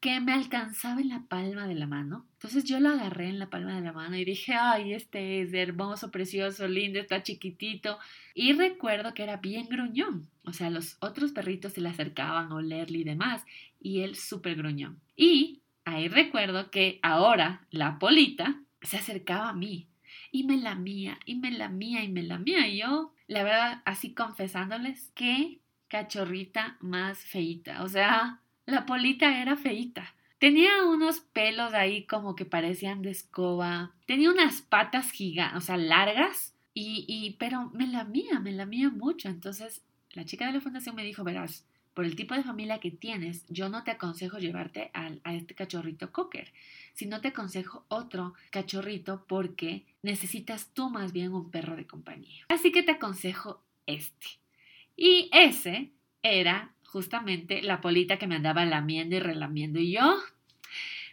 que 0.00 0.18
me 0.20 0.32
alcanzaba 0.32 1.00
en 1.00 1.10
la 1.10 1.24
palma 1.28 1.66
de 1.66 1.74
la 1.74 1.86
mano. 1.86 2.26
Entonces 2.34 2.64
yo 2.64 2.80
lo 2.80 2.88
agarré 2.88 3.28
en 3.28 3.38
la 3.38 3.50
palma 3.50 3.74
de 3.74 3.82
la 3.82 3.92
mano 3.92 4.16
y 4.16 4.24
dije, 4.24 4.54
ay, 4.54 4.94
este 4.94 5.42
es 5.42 5.52
hermoso, 5.52 6.10
precioso, 6.10 6.66
lindo, 6.66 6.98
está 6.98 7.22
chiquitito. 7.22 7.98
Y 8.34 8.54
recuerdo 8.54 9.12
que 9.12 9.22
era 9.22 9.36
bien 9.36 9.68
gruñón. 9.68 10.28
O 10.44 10.54
sea, 10.54 10.70
los 10.70 10.96
otros 11.00 11.32
perritos 11.32 11.74
se 11.74 11.82
le 11.82 11.90
acercaban 11.90 12.50
a 12.50 12.54
olerle 12.54 12.98
y 12.98 13.04
demás. 13.04 13.44
Y 13.78 14.00
él 14.00 14.16
súper 14.16 14.56
gruñón. 14.56 15.00
Y 15.16 15.60
ahí 15.84 16.08
recuerdo 16.08 16.70
que 16.70 16.98
ahora 17.02 17.66
la 17.70 17.98
polita 17.98 18.58
se 18.80 18.96
acercaba 18.96 19.50
a 19.50 19.54
mí 19.54 19.86
y 20.32 20.44
me 20.44 20.56
lamía 20.56 21.18
y 21.26 21.34
me 21.34 21.50
lamía 21.50 22.02
y 22.02 22.08
me 22.08 22.22
lamía. 22.22 22.66
Y 22.68 22.78
yo, 22.78 23.12
la 23.26 23.42
verdad, 23.42 23.82
así 23.84 24.14
confesándoles, 24.14 25.10
qué 25.14 25.60
cachorrita 25.88 26.78
más 26.80 27.18
feita. 27.18 27.82
O 27.82 27.88
sea, 27.88 28.40
la 28.70 28.86
polita 28.86 29.40
era 29.40 29.56
feita. 29.56 30.14
Tenía 30.38 30.84
unos 30.84 31.20
pelos 31.20 31.74
ahí 31.74 32.04
como 32.06 32.34
que 32.34 32.46
parecían 32.46 33.02
de 33.02 33.10
escoba. 33.10 33.92
Tenía 34.06 34.30
unas 34.30 34.62
patas 34.62 35.10
gigantes, 35.10 35.58
o 35.58 35.60
sea, 35.60 35.76
largas. 35.76 36.54
Y, 36.72 37.04
y, 37.06 37.32
pero 37.32 37.70
me 37.74 37.86
lamía, 37.86 38.40
me 38.40 38.52
lamía 38.52 38.88
mucho. 38.88 39.28
Entonces, 39.28 39.82
la 40.12 40.24
chica 40.24 40.46
de 40.46 40.52
la 40.52 40.60
fundación 40.60 40.96
me 40.96 41.04
dijo, 41.04 41.24
verás, 41.24 41.66
por 41.92 42.04
el 42.04 42.16
tipo 42.16 42.34
de 42.34 42.42
familia 42.42 42.78
que 42.78 42.90
tienes, 42.90 43.44
yo 43.48 43.68
no 43.68 43.84
te 43.84 43.90
aconsejo 43.90 44.38
llevarte 44.38 44.90
a, 44.94 45.10
a 45.24 45.34
este 45.34 45.54
cachorrito 45.54 46.12
cocker, 46.12 46.52
sino 46.94 47.20
te 47.20 47.28
aconsejo 47.28 47.84
otro 47.88 48.34
cachorrito 48.50 49.24
porque 49.28 49.84
necesitas 50.02 50.72
tú 50.72 50.88
más 50.88 51.12
bien 51.12 51.34
un 51.34 51.50
perro 51.50 51.76
de 51.76 51.86
compañía. 51.86 52.46
Así 52.48 52.72
que 52.72 52.82
te 52.82 52.92
aconsejo 52.92 53.62
este. 53.86 54.26
Y 54.96 55.28
ese 55.32 55.90
era 56.22 56.72
justamente 56.92 57.62
la 57.62 57.80
Polita 57.80 58.18
que 58.18 58.26
me 58.26 58.36
andaba 58.36 58.64
lamiendo 58.64 59.16
y 59.16 59.20
relamiendo 59.20 59.78
y 59.78 59.92
yo. 59.92 60.16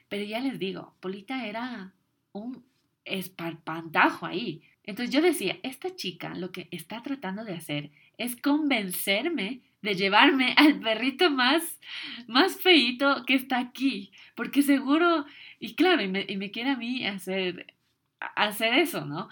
Pero 0.10 0.24
ya 0.24 0.40
les 0.40 0.58
digo, 0.60 0.96
Polita 1.00 1.46
era 1.46 1.94
un 2.32 2.64
esparpantajo 3.06 4.26
ahí. 4.26 4.62
Entonces 4.84 5.14
yo 5.14 5.22
decía, 5.22 5.58
esta 5.64 5.96
chica 5.96 6.34
lo 6.34 6.52
que 6.52 6.68
está 6.72 7.04
tratando 7.04 7.44
de 7.44 7.54
hacer 7.54 7.92
es 8.18 8.36
convencerme 8.36 9.62
de 9.82 9.96
llevarme 9.96 10.54
al 10.58 10.80
perrito 10.80 11.30
más, 11.30 11.80
más 12.28 12.60
feito 12.60 13.24
que 13.26 13.36
está 13.36 13.60
aquí, 13.60 14.12
porque 14.36 14.62
seguro, 14.62 15.26
y 15.60 15.76
claro, 15.76 16.02
y 16.02 16.08
me, 16.08 16.26
y 16.28 16.38
me 16.38 16.52
quiere 16.52 16.72
a 16.72 16.78
mí 16.78 17.06
hacer, 17.06 17.74
hacer 18.20 18.74
eso, 18.74 19.06
¿no? 19.06 19.30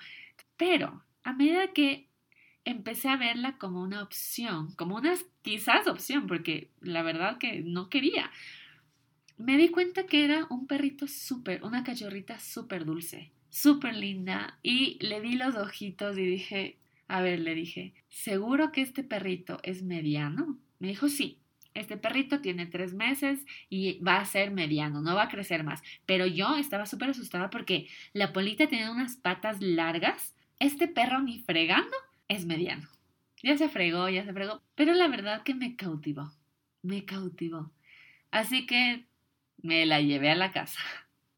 Pero 0.57 1.03
a 1.23 1.33
medida 1.33 1.73
que 1.73 2.04
empecé 2.65 3.09
a 3.09 3.17
verla 3.17 3.57
como 3.57 3.81
una 3.81 4.03
opción, 4.03 4.73
como 4.75 4.95
una 4.95 5.13
quizás 5.43 5.87
opción, 5.87 6.27
porque 6.27 6.69
la 6.81 7.03
verdad 7.03 7.37
que 7.37 7.61
no 7.61 7.89
quería. 7.89 8.31
Me 9.37 9.57
di 9.57 9.69
cuenta 9.69 10.05
que 10.05 10.25
era 10.25 10.47
un 10.49 10.67
perrito 10.67 11.07
súper, 11.07 11.63
una 11.63 11.83
cachorrita 11.83 12.39
súper 12.39 12.85
dulce, 12.85 13.31
súper 13.49 13.95
linda, 13.95 14.57
y 14.63 14.97
le 15.05 15.21
di 15.21 15.35
los 15.35 15.55
ojitos 15.55 16.17
y 16.17 16.25
dije, 16.25 16.77
a 17.07 17.21
ver, 17.21 17.39
le 17.39 17.53
dije, 17.53 17.93
¿seguro 18.09 18.71
que 18.71 18.81
este 18.81 19.03
perrito 19.03 19.59
es 19.63 19.83
mediano? 19.83 20.57
Me 20.79 20.87
dijo, 20.87 21.07
sí, 21.07 21.39
este 21.75 21.97
perrito 21.97 22.39
tiene 22.39 22.65
tres 22.65 22.93
meses 22.93 23.45
y 23.69 23.99
va 23.99 24.17
a 24.17 24.25
ser 24.25 24.51
mediano, 24.51 25.01
no 25.01 25.13
va 25.13 25.23
a 25.23 25.29
crecer 25.29 25.63
más. 25.63 25.83
Pero 26.05 26.25
yo 26.25 26.55
estaba 26.55 26.85
súper 26.85 27.09
asustada 27.09 27.49
porque 27.49 27.87
la 28.13 28.33
polita 28.33 28.67
tenía 28.67 28.89
unas 28.89 29.17
patas 29.17 29.61
largas. 29.61 30.33
Este 30.57 30.87
perro 30.87 31.21
ni 31.21 31.39
fregando 31.39 31.95
es 32.27 32.45
mediano. 32.45 32.87
Ya 33.43 33.57
se 33.57 33.69
fregó, 33.69 34.09
ya 34.09 34.25
se 34.25 34.33
fregó. 34.33 34.61
Pero 34.75 34.93
la 34.93 35.07
verdad 35.07 35.43
que 35.43 35.53
me 35.53 35.75
cautivó, 35.75 36.31
me 36.81 37.05
cautivó. 37.05 37.71
Así 38.31 38.65
que 38.65 39.05
me 39.61 39.85
la 39.85 40.01
llevé 40.01 40.31
a 40.31 40.35
la 40.35 40.51
casa. 40.51 40.79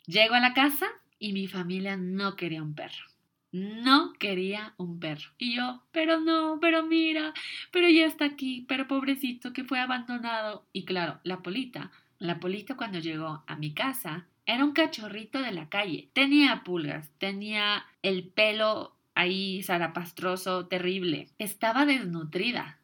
Llego 0.06 0.36
a 0.36 0.39
la 0.39 0.53
casa 0.53 0.88
y 1.20 1.34
mi 1.34 1.48
familia 1.48 1.98
no 1.98 2.36
quería 2.36 2.63
un 2.63 2.75
perro. 2.75 3.06
No 3.51 4.13
quería 4.13 4.74
un 4.77 5.00
perro. 5.00 5.32
Y 5.38 5.56
yo, 5.56 5.84
pero 5.91 6.20
no, 6.20 6.60
pero 6.62 6.84
mira, 6.84 7.34
pero 7.72 7.89
ya 7.89 8.06
está 8.06 8.25
aquí, 8.25 8.65
pero 8.67 8.88
pobrecito 8.88 9.53
que 9.53 9.63
fue 9.63 9.79
abandonado. 9.79 10.65
Y 10.74 10.86
claro, 10.86 11.20
la 11.24 11.41
polita, 11.41 11.91
la 12.20 12.39
polita 12.39 12.75
cuando 12.75 13.00
llegó 13.00 13.44
a 13.48 13.56
mi 13.56 13.74
casa 13.74 14.27
era 14.46 14.63
un 14.63 14.74
cachorrito 14.74 15.41
de 15.41 15.51
la 15.51 15.70
calle. 15.70 16.10
Tenía 16.13 16.63
pulgas, 16.63 17.10
tenía 17.20 17.86
el 18.01 18.27
pelo 18.27 18.96
ahí 19.17 19.63
zarapastroso, 19.63 20.67
terrible. 20.67 21.27
Estaba 21.39 21.86
desnutrida. 21.86 22.79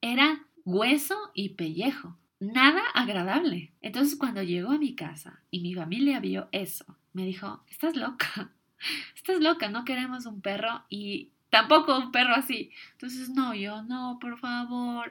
Era 0.00 0.46
hueso 0.64 1.16
y 1.34 1.50
pellejo. 1.50 2.16
Nada 2.38 2.82
agradable. 2.94 3.72
Entonces 3.80 4.16
cuando 4.16 4.42
llegó 4.42 4.70
a 4.72 4.78
mi 4.78 4.94
casa 4.94 5.42
y 5.50 5.60
mi 5.60 5.74
familia 5.74 6.20
vio 6.20 6.48
eso, 6.52 6.96
me 7.12 7.24
dijo, 7.24 7.64
estás 7.68 7.96
loca, 7.96 8.52
estás 9.16 9.40
loca, 9.40 9.68
no 9.68 9.84
queremos 9.84 10.26
un 10.26 10.40
perro 10.40 10.84
y 10.88 11.32
tampoco 11.52 11.98
un 11.98 12.10
perro 12.12 12.34
así. 12.34 12.70
Entonces, 12.92 13.28
no, 13.28 13.54
yo 13.54 13.82
no, 13.82 14.16
por 14.18 14.38
favor, 14.38 15.10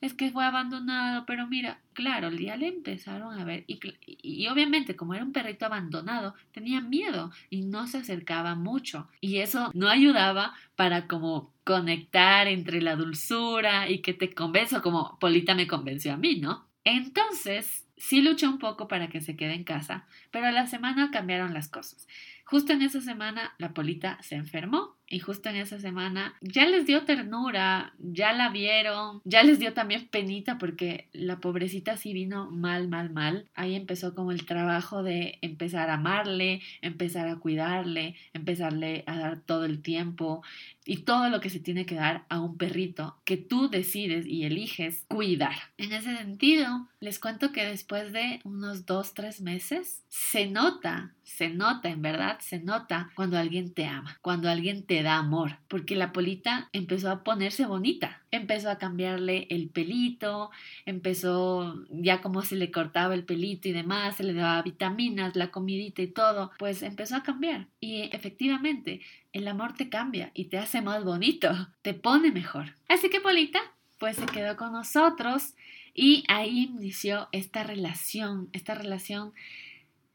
es 0.00 0.14
que 0.14 0.30
fue 0.30 0.44
abandonado, 0.44 1.26
pero 1.26 1.48
mira, 1.48 1.80
claro, 1.94 2.28
el 2.28 2.38
día 2.38 2.56
le 2.56 2.68
empezaron 2.68 3.36
a 3.36 3.44
ver 3.44 3.64
y, 3.66 3.80
y, 4.06 4.46
obviamente 4.46 4.94
como 4.94 5.14
era 5.14 5.24
un 5.24 5.32
perrito 5.32 5.66
abandonado, 5.66 6.36
tenía 6.52 6.80
miedo 6.80 7.32
y 7.50 7.62
no 7.62 7.88
se 7.88 7.98
acercaba 7.98 8.54
mucho 8.54 9.08
y 9.20 9.38
eso 9.38 9.72
no 9.74 9.88
ayudaba 9.88 10.54
para 10.76 11.08
como 11.08 11.52
conectar 11.64 12.46
entre 12.46 12.80
la 12.80 12.94
dulzura 12.94 13.90
y 13.90 13.98
que 13.98 14.14
te 14.14 14.32
convenzo 14.32 14.82
como 14.82 15.18
Polita 15.18 15.56
me 15.56 15.66
convenció 15.66 16.12
a 16.12 16.16
mí, 16.16 16.36
¿no? 16.36 16.68
Entonces, 16.84 17.84
sí 17.96 18.22
luché 18.22 18.46
un 18.46 18.58
poco 18.58 18.86
para 18.86 19.08
que 19.08 19.20
se 19.20 19.36
quede 19.36 19.54
en 19.54 19.64
casa, 19.64 20.06
pero 20.30 20.46
a 20.46 20.52
la 20.52 20.68
semana 20.68 21.10
cambiaron 21.10 21.52
las 21.52 21.68
cosas. 21.68 22.06
Justo 22.50 22.72
en 22.72 22.82
esa 22.82 23.00
semana 23.00 23.54
la 23.58 23.72
Polita 23.72 24.18
se 24.22 24.34
enfermó 24.34 24.96
y 25.10 25.20
justo 25.20 25.48
en 25.48 25.56
esa 25.56 25.78
semana 25.78 26.34
ya 26.40 26.66
les 26.66 26.84
dio 26.84 27.04
ternura, 27.04 27.94
ya 27.98 28.32
la 28.32 28.48
vieron, 28.48 29.20
ya 29.24 29.44
les 29.44 29.60
dio 29.60 29.72
también 29.72 30.08
penita 30.08 30.58
porque 30.58 31.08
la 31.12 31.38
pobrecita 31.40 31.96
sí 31.96 32.12
vino 32.12 32.50
mal, 32.50 32.88
mal, 32.88 33.10
mal. 33.10 33.48
Ahí 33.54 33.76
empezó 33.76 34.16
como 34.16 34.32
el 34.32 34.46
trabajo 34.46 35.04
de 35.04 35.38
empezar 35.42 35.90
a 35.90 35.94
amarle, 35.94 36.60
empezar 36.80 37.28
a 37.28 37.36
cuidarle, 37.36 38.16
empezarle 38.32 39.04
a 39.06 39.16
dar 39.16 39.40
todo 39.40 39.64
el 39.64 39.80
tiempo 39.80 40.42
y 40.84 40.98
todo 40.98 41.28
lo 41.28 41.40
que 41.40 41.50
se 41.50 41.60
tiene 41.60 41.86
que 41.86 41.94
dar 41.94 42.24
a 42.28 42.40
un 42.40 42.56
perrito 42.56 43.16
que 43.24 43.36
tú 43.36 43.68
decides 43.68 44.26
y 44.26 44.44
eliges 44.44 45.04
cuidar. 45.08 45.54
En 45.76 45.92
ese 45.92 46.16
sentido, 46.16 46.88
les 47.00 47.18
cuento 47.18 47.52
que 47.52 47.64
después 47.64 48.12
de 48.12 48.40
unos 48.44 48.86
dos, 48.86 49.14
tres 49.14 49.40
meses, 49.40 50.04
se 50.08 50.46
nota, 50.46 51.14
se 51.22 51.48
nota, 51.48 51.88
en 51.90 52.02
verdad, 52.02 52.39
se 52.40 52.58
nota 52.58 53.10
cuando 53.14 53.38
alguien 53.38 53.72
te 53.72 53.86
ama, 53.86 54.18
cuando 54.22 54.48
alguien 54.48 54.84
te 54.84 55.02
da 55.02 55.16
amor, 55.16 55.58
porque 55.68 55.96
la 55.96 56.12
polita 56.12 56.68
empezó 56.72 57.10
a 57.10 57.22
ponerse 57.22 57.66
bonita, 57.66 58.22
empezó 58.30 58.70
a 58.70 58.78
cambiarle 58.78 59.46
el 59.50 59.68
pelito, 59.68 60.50
empezó 60.86 61.84
ya 61.90 62.20
como 62.20 62.42
se 62.42 62.56
le 62.56 62.70
cortaba 62.70 63.14
el 63.14 63.24
pelito 63.24 63.68
y 63.68 63.72
demás, 63.72 64.16
se 64.16 64.24
le 64.24 64.34
daba 64.34 64.62
vitaminas, 64.62 65.36
la 65.36 65.50
comidita 65.50 66.02
y 66.02 66.08
todo, 66.08 66.50
pues 66.58 66.82
empezó 66.82 67.16
a 67.16 67.22
cambiar. 67.22 67.66
Y 67.80 68.10
efectivamente, 68.12 69.00
el 69.32 69.46
amor 69.48 69.74
te 69.74 69.88
cambia 69.88 70.30
y 70.34 70.46
te 70.46 70.58
hace 70.58 70.82
más 70.82 71.04
bonito, 71.04 71.50
te 71.82 71.94
pone 71.94 72.32
mejor. 72.32 72.74
Así 72.88 73.10
que 73.10 73.20
Polita, 73.20 73.60
pues 73.98 74.16
se 74.16 74.26
quedó 74.26 74.56
con 74.56 74.72
nosotros 74.72 75.54
y 75.94 76.24
ahí 76.28 76.70
inició 76.74 77.28
esta 77.32 77.62
relación, 77.62 78.48
esta 78.52 78.74
relación 78.74 79.32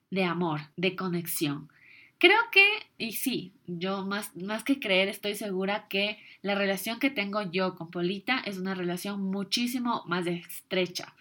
de 0.10 0.24
amor, 0.24 0.62
de 0.76 0.96
conexión. 0.96 1.70
Creo 2.26 2.40
que, 2.52 2.68
y 2.98 3.12
sí, 3.12 3.54
yo 3.68 4.04
más, 4.04 4.36
más 4.36 4.64
que 4.64 4.80
creer, 4.80 5.10
estoy 5.10 5.36
segura 5.36 5.88
que 5.88 6.18
la 6.42 6.56
relación 6.56 6.98
que 6.98 7.12
tengo 7.12 7.44
yo 7.52 7.76
con 7.76 7.92
Polita 7.92 8.40
es 8.40 8.58
una 8.58 8.74
relación 8.74 9.22
muchísimo 9.22 10.02
más 10.08 10.26
estrecha. 10.26 11.14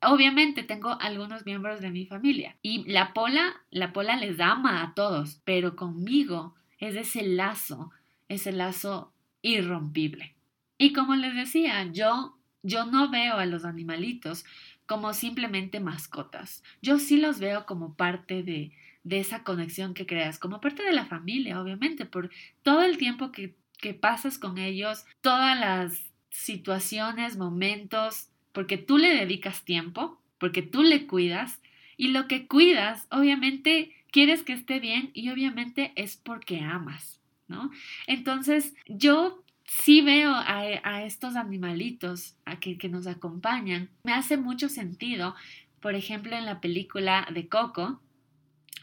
Obviamente 0.00 0.62
tengo 0.62 0.96
algunos 1.00 1.44
miembros 1.44 1.80
de 1.80 1.90
mi 1.90 2.06
familia 2.06 2.54
y 2.62 2.88
la 2.88 3.12
Pola, 3.12 3.56
la 3.72 3.92
Pola 3.92 4.16
les 4.16 4.38
ama 4.38 4.84
a 4.84 4.94
todos, 4.94 5.40
pero 5.44 5.74
conmigo 5.74 6.54
es 6.78 6.94
ese 6.94 7.24
lazo, 7.24 7.90
ese 8.28 8.52
lazo 8.52 9.12
irrompible. 9.42 10.32
Y 10.78 10.92
como 10.92 11.16
les 11.16 11.34
decía, 11.34 11.90
yo, 11.90 12.38
yo 12.62 12.86
no 12.86 13.10
veo 13.10 13.34
a 13.34 13.46
los 13.46 13.64
animalitos 13.64 14.44
como 14.86 15.14
simplemente 15.14 15.80
mascotas. 15.80 16.62
Yo 16.80 16.98
sí 16.98 17.16
los 17.16 17.38
veo 17.38 17.66
como 17.66 17.94
parte 17.94 18.42
de, 18.42 18.72
de 19.04 19.20
esa 19.20 19.42
conexión 19.42 19.94
que 19.94 20.06
creas, 20.06 20.38
como 20.38 20.60
parte 20.60 20.82
de 20.82 20.92
la 20.92 21.06
familia, 21.06 21.60
obviamente, 21.60 22.06
por 22.06 22.30
todo 22.62 22.82
el 22.82 22.98
tiempo 22.98 23.32
que, 23.32 23.54
que 23.78 23.94
pasas 23.94 24.38
con 24.38 24.58
ellos, 24.58 25.04
todas 25.20 25.58
las 25.58 26.10
situaciones, 26.30 27.36
momentos, 27.36 28.28
porque 28.52 28.78
tú 28.78 28.98
le 28.98 29.14
dedicas 29.14 29.64
tiempo, 29.64 30.20
porque 30.38 30.62
tú 30.62 30.82
le 30.82 31.06
cuidas 31.06 31.60
y 31.96 32.08
lo 32.08 32.26
que 32.26 32.46
cuidas, 32.46 33.06
obviamente, 33.10 33.94
quieres 34.10 34.42
que 34.42 34.52
esté 34.52 34.80
bien 34.80 35.10
y 35.14 35.30
obviamente 35.30 35.92
es 35.96 36.16
porque 36.16 36.60
amas, 36.60 37.20
¿no? 37.48 37.70
Entonces, 38.06 38.74
yo 38.86 39.41
sí 39.66 40.00
veo 40.00 40.32
a, 40.34 41.02
estos 41.04 41.36
animalitos 41.36 42.36
a 42.44 42.58
que 42.58 42.88
nos 42.88 43.06
acompañan, 43.06 43.90
me 44.04 44.12
hace 44.12 44.36
mucho 44.36 44.68
sentido, 44.68 45.34
por 45.80 45.94
ejemplo, 45.94 46.36
en 46.36 46.46
la 46.46 46.60
película 46.60 47.26
de 47.32 47.48
Coco, 47.48 48.00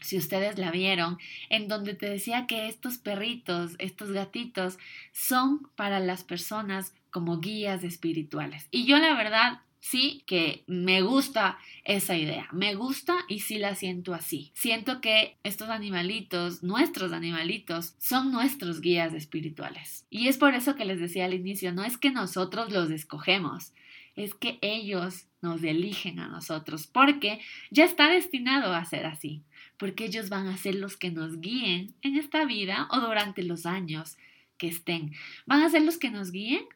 si 0.00 0.16
ustedes 0.16 0.58
la 0.58 0.70
vieron, 0.70 1.18
en 1.48 1.68
donde 1.68 1.94
te 1.94 2.08
decía 2.08 2.46
que 2.46 2.68
estos 2.68 2.98
perritos, 2.98 3.72
estos 3.78 4.12
gatitos, 4.12 4.78
son 5.12 5.68
para 5.76 6.00
las 6.00 6.24
personas 6.24 6.94
como 7.10 7.40
guías 7.40 7.84
espirituales. 7.84 8.68
Y 8.70 8.86
yo 8.86 8.98
la 8.98 9.14
verdad 9.14 9.60
sí 9.80 10.22
que 10.26 10.62
me 10.66 11.02
gusta 11.02 11.58
esa 11.84 12.16
idea, 12.16 12.48
me 12.52 12.74
gusta 12.74 13.16
y 13.28 13.40
sí 13.40 13.58
la 13.58 13.74
siento 13.74 14.14
así. 14.14 14.52
Siento 14.54 15.00
que 15.00 15.36
estos 15.42 15.68
animalitos, 15.68 16.62
nuestros 16.62 17.12
animalitos, 17.12 17.94
son 17.98 18.30
nuestros 18.30 18.80
guías 18.80 19.12
espirituales. 19.14 20.06
Y 20.10 20.28
es 20.28 20.38
por 20.38 20.54
eso 20.54 20.76
que 20.76 20.84
les 20.84 21.00
decía 21.00 21.24
al 21.24 21.34
inicio, 21.34 21.72
no 21.72 21.84
es 21.84 21.98
que 21.98 22.10
nosotros 22.10 22.72
los 22.72 22.90
escogemos, 22.90 23.72
es 24.16 24.34
que 24.34 24.58
ellos 24.60 25.26
nos 25.40 25.62
eligen 25.62 26.20
a 26.20 26.28
nosotros, 26.28 26.86
porque 26.86 27.40
ya 27.70 27.84
está 27.84 28.10
destinado 28.10 28.74
a 28.74 28.84
ser 28.84 29.06
así 29.06 29.42
porque 29.80 30.04
ellos 30.04 30.28
van 30.28 30.46
a 30.46 30.58
ser 30.58 30.74
los 30.74 30.98
que 30.98 31.10
nos 31.10 31.40
guíen 31.40 31.94
en 32.02 32.16
esta 32.16 32.44
vida 32.44 32.86
o 32.90 33.00
durante 33.00 33.42
los 33.42 33.64
años 33.64 34.18
que 34.58 34.68
estén. 34.68 35.14
Van 35.46 35.62
a 35.62 35.70
ser 35.70 35.80
los 35.82 35.96
que 35.96 36.10
nos 36.10 36.32
guíen 36.32 36.66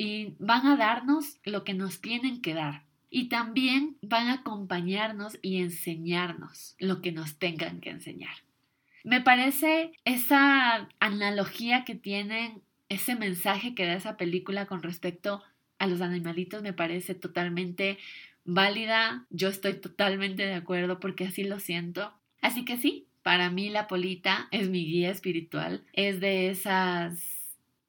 y 0.00 0.34
van 0.38 0.66
a 0.66 0.78
darnos 0.78 1.38
lo 1.44 1.62
que 1.62 1.74
nos 1.74 2.00
tienen 2.00 2.40
que 2.40 2.54
dar. 2.54 2.84
Y 3.10 3.28
también 3.28 3.98
van 4.00 4.28
a 4.28 4.34
acompañarnos 4.36 5.38
y 5.42 5.58
enseñarnos 5.58 6.74
lo 6.78 7.02
que 7.02 7.12
nos 7.12 7.38
tengan 7.38 7.82
que 7.82 7.90
enseñar. 7.90 8.32
Me 9.04 9.20
parece 9.20 9.92
esa 10.06 10.88
analogía 11.00 11.84
que 11.84 11.96
tienen, 11.96 12.62
ese 12.88 13.14
mensaje 13.14 13.74
que 13.74 13.84
da 13.84 13.92
esa 13.92 14.16
película 14.16 14.64
con 14.64 14.82
respecto 14.82 15.42
a 15.78 15.86
los 15.86 16.00
animalitos, 16.00 16.62
me 16.62 16.72
parece 16.72 17.14
totalmente 17.14 17.98
válida. 18.46 19.26
Yo 19.28 19.48
estoy 19.48 19.74
totalmente 19.74 20.46
de 20.46 20.54
acuerdo 20.54 20.98
porque 20.98 21.26
así 21.26 21.44
lo 21.44 21.60
siento. 21.60 22.10
Así 22.40 22.64
que 22.64 22.78
sí, 22.78 23.06
para 23.22 23.50
mí 23.50 23.68
la 23.68 23.86
polita 23.86 24.48
es 24.50 24.70
mi 24.70 24.86
guía 24.86 25.10
espiritual, 25.10 25.84
es 25.92 26.20
de 26.20 26.48
esas... 26.48 27.39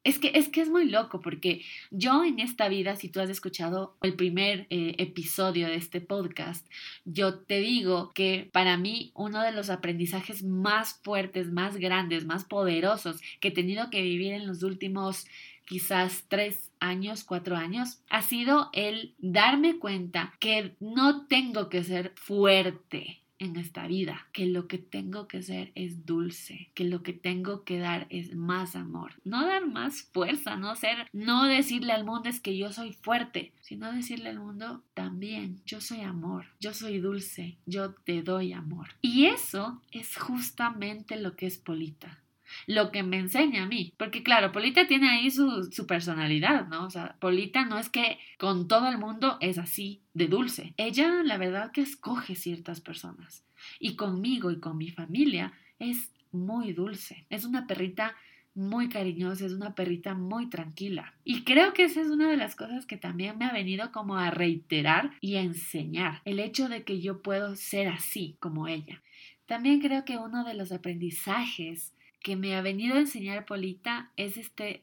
Es 0.04 0.18
que, 0.18 0.32
es 0.34 0.48
que 0.48 0.60
es 0.60 0.68
muy 0.68 0.88
loco 0.88 1.20
porque 1.20 1.62
yo 1.92 2.24
en 2.24 2.40
esta 2.40 2.68
vida, 2.68 2.96
si 2.96 3.08
tú 3.08 3.20
has 3.20 3.30
escuchado 3.30 3.96
el 4.02 4.14
primer 4.14 4.66
eh, 4.68 4.96
episodio 4.98 5.68
de 5.68 5.76
este 5.76 6.00
podcast, 6.00 6.66
yo 7.04 7.38
te 7.38 7.60
digo 7.60 8.10
que 8.12 8.50
para 8.52 8.76
mí 8.76 9.12
uno 9.14 9.42
de 9.42 9.52
los 9.52 9.70
aprendizajes 9.70 10.42
más 10.42 11.00
fuertes, 11.04 11.52
más 11.52 11.76
grandes, 11.76 12.26
más 12.26 12.44
poderosos 12.44 13.20
que 13.40 13.48
he 13.48 13.52
tenido 13.52 13.90
que 13.90 14.02
vivir 14.02 14.32
en 14.32 14.48
los 14.48 14.64
últimos 14.64 15.26
quizás 15.66 16.24
tres 16.28 16.72
años, 16.80 17.22
cuatro 17.22 17.56
años, 17.56 18.02
ha 18.10 18.22
sido 18.22 18.70
el 18.72 19.14
darme 19.18 19.78
cuenta 19.78 20.34
que 20.40 20.74
no 20.80 21.26
tengo 21.26 21.68
que 21.68 21.84
ser 21.84 22.12
fuerte, 22.16 23.21
en 23.42 23.56
esta 23.56 23.86
vida, 23.86 24.28
que 24.32 24.46
lo 24.46 24.68
que 24.68 24.78
tengo 24.78 25.26
que 25.26 25.42
ser 25.42 25.72
es 25.74 26.06
dulce, 26.06 26.70
que 26.74 26.84
lo 26.84 27.02
que 27.02 27.12
tengo 27.12 27.64
que 27.64 27.78
dar 27.78 28.06
es 28.08 28.34
más 28.34 28.76
amor, 28.76 29.14
no 29.24 29.44
dar 29.44 29.66
más 29.66 30.02
fuerza, 30.02 30.56
no 30.56 30.76
ser, 30.76 31.08
no 31.12 31.44
decirle 31.44 31.92
al 31.92 32.04
mundo 32.04 32.28
es 32.28 32.40
que 32.40 32.56
yo 32.56 32.72
soy 32.72 32.92
fuerte, 32.92 33.52
sino 33.60 33.92
decirle 33.92 34.30
al 34.30 34.38
mundo 34.38 34.82
también, 34.94 35.60
yo 35.66 35.80
soy 35.80 36.02
amor, 36.02 36.46
yo 36.60 36.72
soy 36.72 36.98
dulce, 36.98 37.58
yo 37.66 37.92
te 37.92 38.22
doy 38.22 38.52
amor. 38.52 38.88
Y 39.00 39.26
eso 39.26 39.82
es 39.90 40.16
justamente 40.16 41.16
lo 41.16 41.34
que 41.34 41.46
es 41.46 41.58
Polita. 41.58 42.21
Lo 42.66 42.90
que 42.90 43.02
me 43.02 43.18
enseña 43.18 43.64
a 43.64 43.66
mí. 43.66 43.94
Porque 43.96 44.22
claro, 44.22 44.52
Polita 44.52 44.86
tiene 44.86 45.10
ahí 45.10 45.30
su, 45.30 45.70
su, 45.72 45.86
personalidad, 45.86 46.68
¿no? 46.68 46.84
O 46.84 46.90
sea, 46.90 47.16
Polita 47.20 47.64
no 47.64 47.78
es 47.78 47.88
que 47.88 48.18
con 48.38 48.68
todo 48.68 48.88
el 48.88 48.98
mundo 48.98 49.38
es 49.40 49.58
así 49.58 50.02
de 50.14 50.28
dulce. 50.28 50.74
Ella, 50.76 51.22
la 51.22 51.38
verdad, 51.38 51.72
que 51.72 51.80
escoge 51.80 52.34
ciertas 52.34 52.80
personas. 52.80 53.44
Y 53.78 53.96
conmigo 53.96 54.50
y 54.50 54.60
con 54.60 54.76
mi 54.76 54.90
familia 54.90 55.52
es 55.78 56.12
muy 56.32 56.72
dulce. 56.72 57.26
Es 57.30 57.44
una 57.44 57.66
perrita 57.66 58.16
muy 58.54 58.88
cariñosa, 58.88 59.46
es 59.46 59.52
una 59.52 59.74
perrita 59.74 60.14
muy 60.14 60.48
tranquila. 60.48 61.14
Y 61.24 61.44
creo 61.44 61.72
que 61.72 61.84
esa 61.84 62.00
es 62.00 62.08
una 62.08 62.30
de 62.30 62.36
las 62.36 62.54
cosas 62.54 62.86
que 62.86 62.96
también 62.96 63.38
me 63.38 63.46
ha 63.46 63.52
venido 63.52 63.92
como 63.92 64.16
a 64.16 64.30
reiterar 64.30 65.12
y 65.20 65.36
a 65.36 65.42
enseñar, 65.42 66.20
el 66.24 66.38
hecho 66.38 66.68
de 66.68 66.84
que 66.84 67.00
yo 67.00 67.22
puedo 67.22 67.56
ser 67.56 67.88
así 67.88 68.36
como 68.40 68.68
ella. 68.68 69.02
También 69.46 69.80
creo 69.80 70.04
que 70.04 70.18
uno 70.18 70.44
de 70.44 70.54
los 70.54 70.72
aprendizajes 70.72 71.92
que 72.22 72.36
me 72.36 72.56
ha 72.56 72.62
venido 72.62 72.94
a 72.94 73.00
enseñar 73.00 73.44
Polita 73.44 74.10
es 74.16 74.36
este 74.36 74.82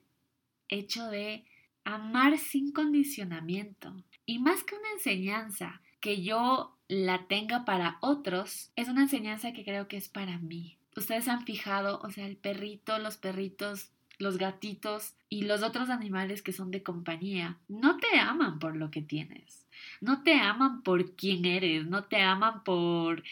hecho 0.67 1.07
de 1.07 1.45
amar 1.83 2.37
sin 2.37 2.71
condicionamiento. 2.71 3.95
Y 4.25 4.39
más 4.39 4.63
que 4.63 4.75
una 4.75 4.91
enseñanza 4.91 5.81
que 5.99 6.21
yo 6.21 6.75
la 6.87 7.27
tenga 7.27 7.65
para 7.65 7.97
otros, 8.01 8.71
es 8.75 8.87
una 8.87 9.03
enseñanza 9.03 9.53
que 9.53 9.63
creo 9.63 9.87
que 9.87 9.97
es 9.97 10.09
para 10.09 10.37
mí. 10.37 10.77
Ustedes 10.95 11.27
han 11.27 11.45
fijado, 11.45 11.99
o 12.03 12.09
sea, 12.09 12.25
el 12.25 12.35
perrito, 12.35 12.97
los 12.99 13.17
perritos, 13.17 13.91
los 14.17 14.37
gatitos 14.37 15.15
y 15.29 15.43
los 15.43 15.63
otros 15.63 15.89
animales 15.89 16.41
que 16.41 16.51
son 16.51 16.71
de 16.71 16.83
compañía, 16.83 17.57
no 17.67 17.97
te 17.97 18.19
aman 18.19 18.59
por 18.59 18.75
lo 18.75 18.91
que 18.91 19.01
tienes, 19.01 19.65
no 20.01 20.23
te 20.23 20.33
aman 20.33 20.83
por 20.83 21.15
quién 21.15 21.45
eres, 21.45 21.87
no 21.87 22.03
te 22.03 22.21
aman 22.21 22.63
por 22.63 23.23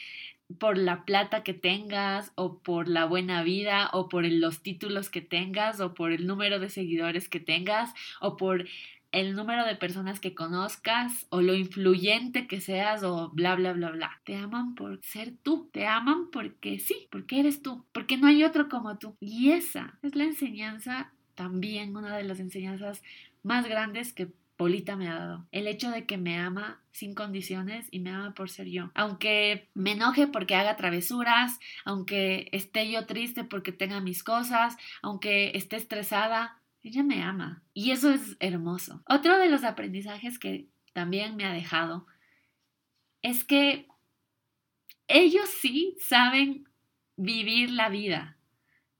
por 0.59 0.77
la 0.77 1.03
plata 1.05 1.43
que 1.43 1.53
tengas 1.53 2.31
o 2.35 2.59
por 2.59 2.87
la 2.87 3.05
buena 3.05 3.43
vida 3.43 3.89
o 3.93 4.07
por 4.09 4.25
los 4.25 4.61
títulos 4.61 5.09
que 5.09 5.21
tengas 5.21 5.79
o 5.79 5.93
por 5.93 6.11
el 6.11 6.25
número 6.25 6.59
de 6.59 6.69
seguidores 6.69 7.27
que 7.29 7.39
tengas 7.39 7.93
o 8.21 8.37
por 8.37 8.65
el 9.11 9.35
número 9.35 9.65
de 9.65 9.75
personas 9.75 10.19
que 10.19 10.33
conozcas 10.33 11.27
o 11.29 11.41
lo 11.41 11.55
influyente 11.55 12.47
que 12.47 12.61
seas 12.61 13.03
o 13.03 13.29
bla, 13.29 13.55
bla, 13.55 13.73
bla, 13.73 13.91
bla. 13.91 14.21
Te 14.25 14.35
aman 14.35 14.75
por 14.75 15.01
ser 15.03 15.33
tú. 15.43 15.69
Te 15.71 15.87
aman 15.87 16.29
porque 16.31 16.79
sí, 16.79 17.07
porque 17.11 17.39
eres 17.39 17.61
tú, 17.61 17.85
porque 17.93 18.17
no 18.17 18.27
hay 18.27 18.43
otro 18.43 18.69
como 18.69 18.97
tú. 18.97 19.15
Y 19.19 19.51
esa 19.51 19.97
es 20.01 20.15
la 20.15 20.25
enseñanza, 20.25 21.13
también 21.35 21.95
una 21.95 22.17
de 22.17 22.23
las 22.23 22.39
enseñanzas 22.39 23.01
más 23.43 23.67
grandes 23.67 24.13
que 24.13 24.29
Polita 24.57 24.95
me 24.95 25.07
ha 25.07 25.15
dado. 25.15 25.47
El 25.51 25.67
hecho 25.67 25.91
de 25.91 26.05
que 26.05 26.17
me 26.17 26.37
ama 26.37 26.81
sin 26.91 27.13
condiciones 27.13 27.87
y 27.91 27.99
me 27.99 28.09
ama 28.09 28.33
por 28.33 28.49
ser 28.49 28.67
yo. 28.67 28.91
Aunque 28.95 29.69
me 29.75 29.91
enoje 29.91 30.27
porque 30.27 30.55
haga 30.55 30.75
travesuras, 30.75 31.59
aunque 31.85 32.49
esté 32.51 32.91
yo 32.91 33.05
triste 33.05 33.43
porque 33.43 33.71
tenga 33.71 34.01
mis 34.01 34.23
cosas, 34.23 34.75
aunque 35.03 35.51
esté 35.53 35.75
estresada, 35.75 36.59
ella 36.83 37.03
me 37.03 37.21
ama. 37.21 37.61
Y 37.73 37.91
eso 37.91 38.11
es 38.11 38.35
hermoso. 38.39 39.03
Otro 39.07 39.37
de 39.37 39.47
los 39.47 39.63
aprendizajes 39.63 40.39
que 40.39 40.67
también 40.93 41.35
me 41.35 41.45
ha 41.45 41.53
dejado 41.53 42.07
es 43.21 43.43
que 43.43 43.87
ellos 45.07 45.49
sí 45.49 45.95
saben 45.99 46.67
vivir 47.15 47.69
la 47.69 47.89
vida 47.89 48.37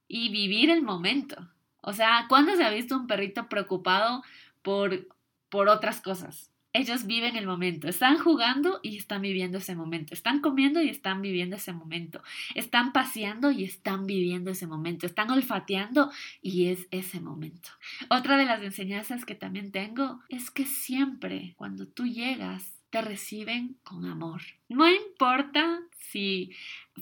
y 0.06 0.30
vivir 0.30 0.70
el 0.70 0.82
momento. 0.82 1.50
O 1.82 1.92
sea, 1.92 2.26
¿cuándo 2.28 2.54
se 2.56 2.64
ha 2.64 2.70
visto 2.70 2.96
un 2.96 3.06
perrito 3.06 3.48
preocupado 3.48 4.22
por 4.62 5.08
por 5.48 5.68
otras 5.68 6.00
cosas. 6.00 6.50
Ellos 6.74 7.06
viven 7.06 7.36
el 7.36 7.46
momento, 7.46 7.88
están 7.88 8.18
jugando 8.18 8.78
y 8.82 8.98
están 8.98 9.22
viviendo 9.22 9.58
ese 9.58 9.74
momento, 9.74 10.12
están 10.12 10.40
comiendo 10.40 10.82
y 10.82 10.90
están 10.90 11.22
viviendo 11.22 11.56
ese 11.56 11.72
momento, 11.72 12.22
están 12.54 12.92
paseando 12.92 13.50
y 13.50 13.64
están 13.64 14.06
viviendo 14.06 14.50
ese 14.50 14.66
momento, 14.66 15.06
están 15.06 15.30
olfateando 15.30 16.12
y 16.42 16.66
es 16.66 16.86
ese 16.90 17.20
momento. 17.20 17.70
Otra 18.10 18.36
de 18.36 18.44
las 18.44 18.62
enseñanzas 18.62 19.24
que 19.24 19.34
también 19.34 19.72
tengo 19.72 20.20
es 20.28 20.50
que 20.50 20.66
siempre 20.66 21.54
cuando 21.56 21.88
tú 21.88 22.06
llegas 22.06 22.77
te 22.90 23.02
reciben 23.02 23.76
con 23.82 24.06
amor. 24.06 24.42
No 24.68 24.88
importa 24.88 25.80
si 25.92 26.50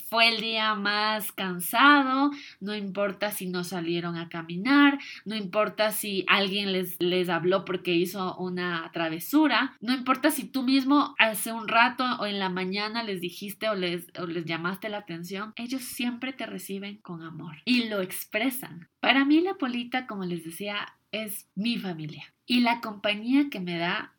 fue 0.09 0.29
el 0.29 0.41
día 0.41 0.75
más 0.75 1.33
cansado, 1.33 2.31
no 2.61 2.75
importa 2.75 3.31
si 3.31 3.47
no 3.47 3.65
salieron 3.65 4.17
a 4.17 4.29
caminar, 4.29 4.99
no 5.25 5.37
importa 5.37 5.93
si 5.93 6.25
alguien 6.29 6.73
les, 6.73 6.97
les 7.01 7.29
habló 7.29 7.65
porque 7.65 7.95
hizo 7.95 8.37
una 8.37 8.91
travesura, 8.93 9.77
no 9.81 9.95
importa 9.95 10.31
si 10.31 10.45
tú 10.45 10.63
mismo 10.63 11.15
hace 11.19 11.53
un 11.53 11.69
rato 11.69 12.05
o 12.21 12.27
en 12.27 12.39
la 12.39 12.51
mañana 12.51 13.03
les 13.03 13.21
dijiste 13.21 13.69
o 13.69 13.75
les, 13.75 14.07
o 14.19 14.27
les 14.27 14.45
llamaste 14.45 14.89
la 14.89 14.99
atención, 14.99 15.53
ellos 15.57 15.83
siempre 15.83 16.33
te 16.33 16.47
reciben 16.47 16.99
con 16.99 17.23
amor 17.23 17.57
y 17.65 17.89
lo 17.89 18.01
expresan. 18.01 18.89
Para 19.01 19.25
mí 19.25 19.41
la 19.41 19.55
polita, 19.55 20.07
como 20.07 20.25
les 20.25 20.45
decía, 20.45 20.95
es 21.13 21.49
mi 21.55 21.79
familia 21.79 22.35
y 22.47 22.61
la 22.61 22.81
compañía 22.81 23.49
que 23.51 23.61
me 23.61 23.79
da 23.79 24.16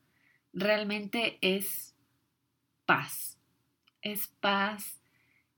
realmente 0.58 1.38
es 1.42 1.94
paz. 2.86 3.38
Es 4.02 4.28
paz, 4.40 5.00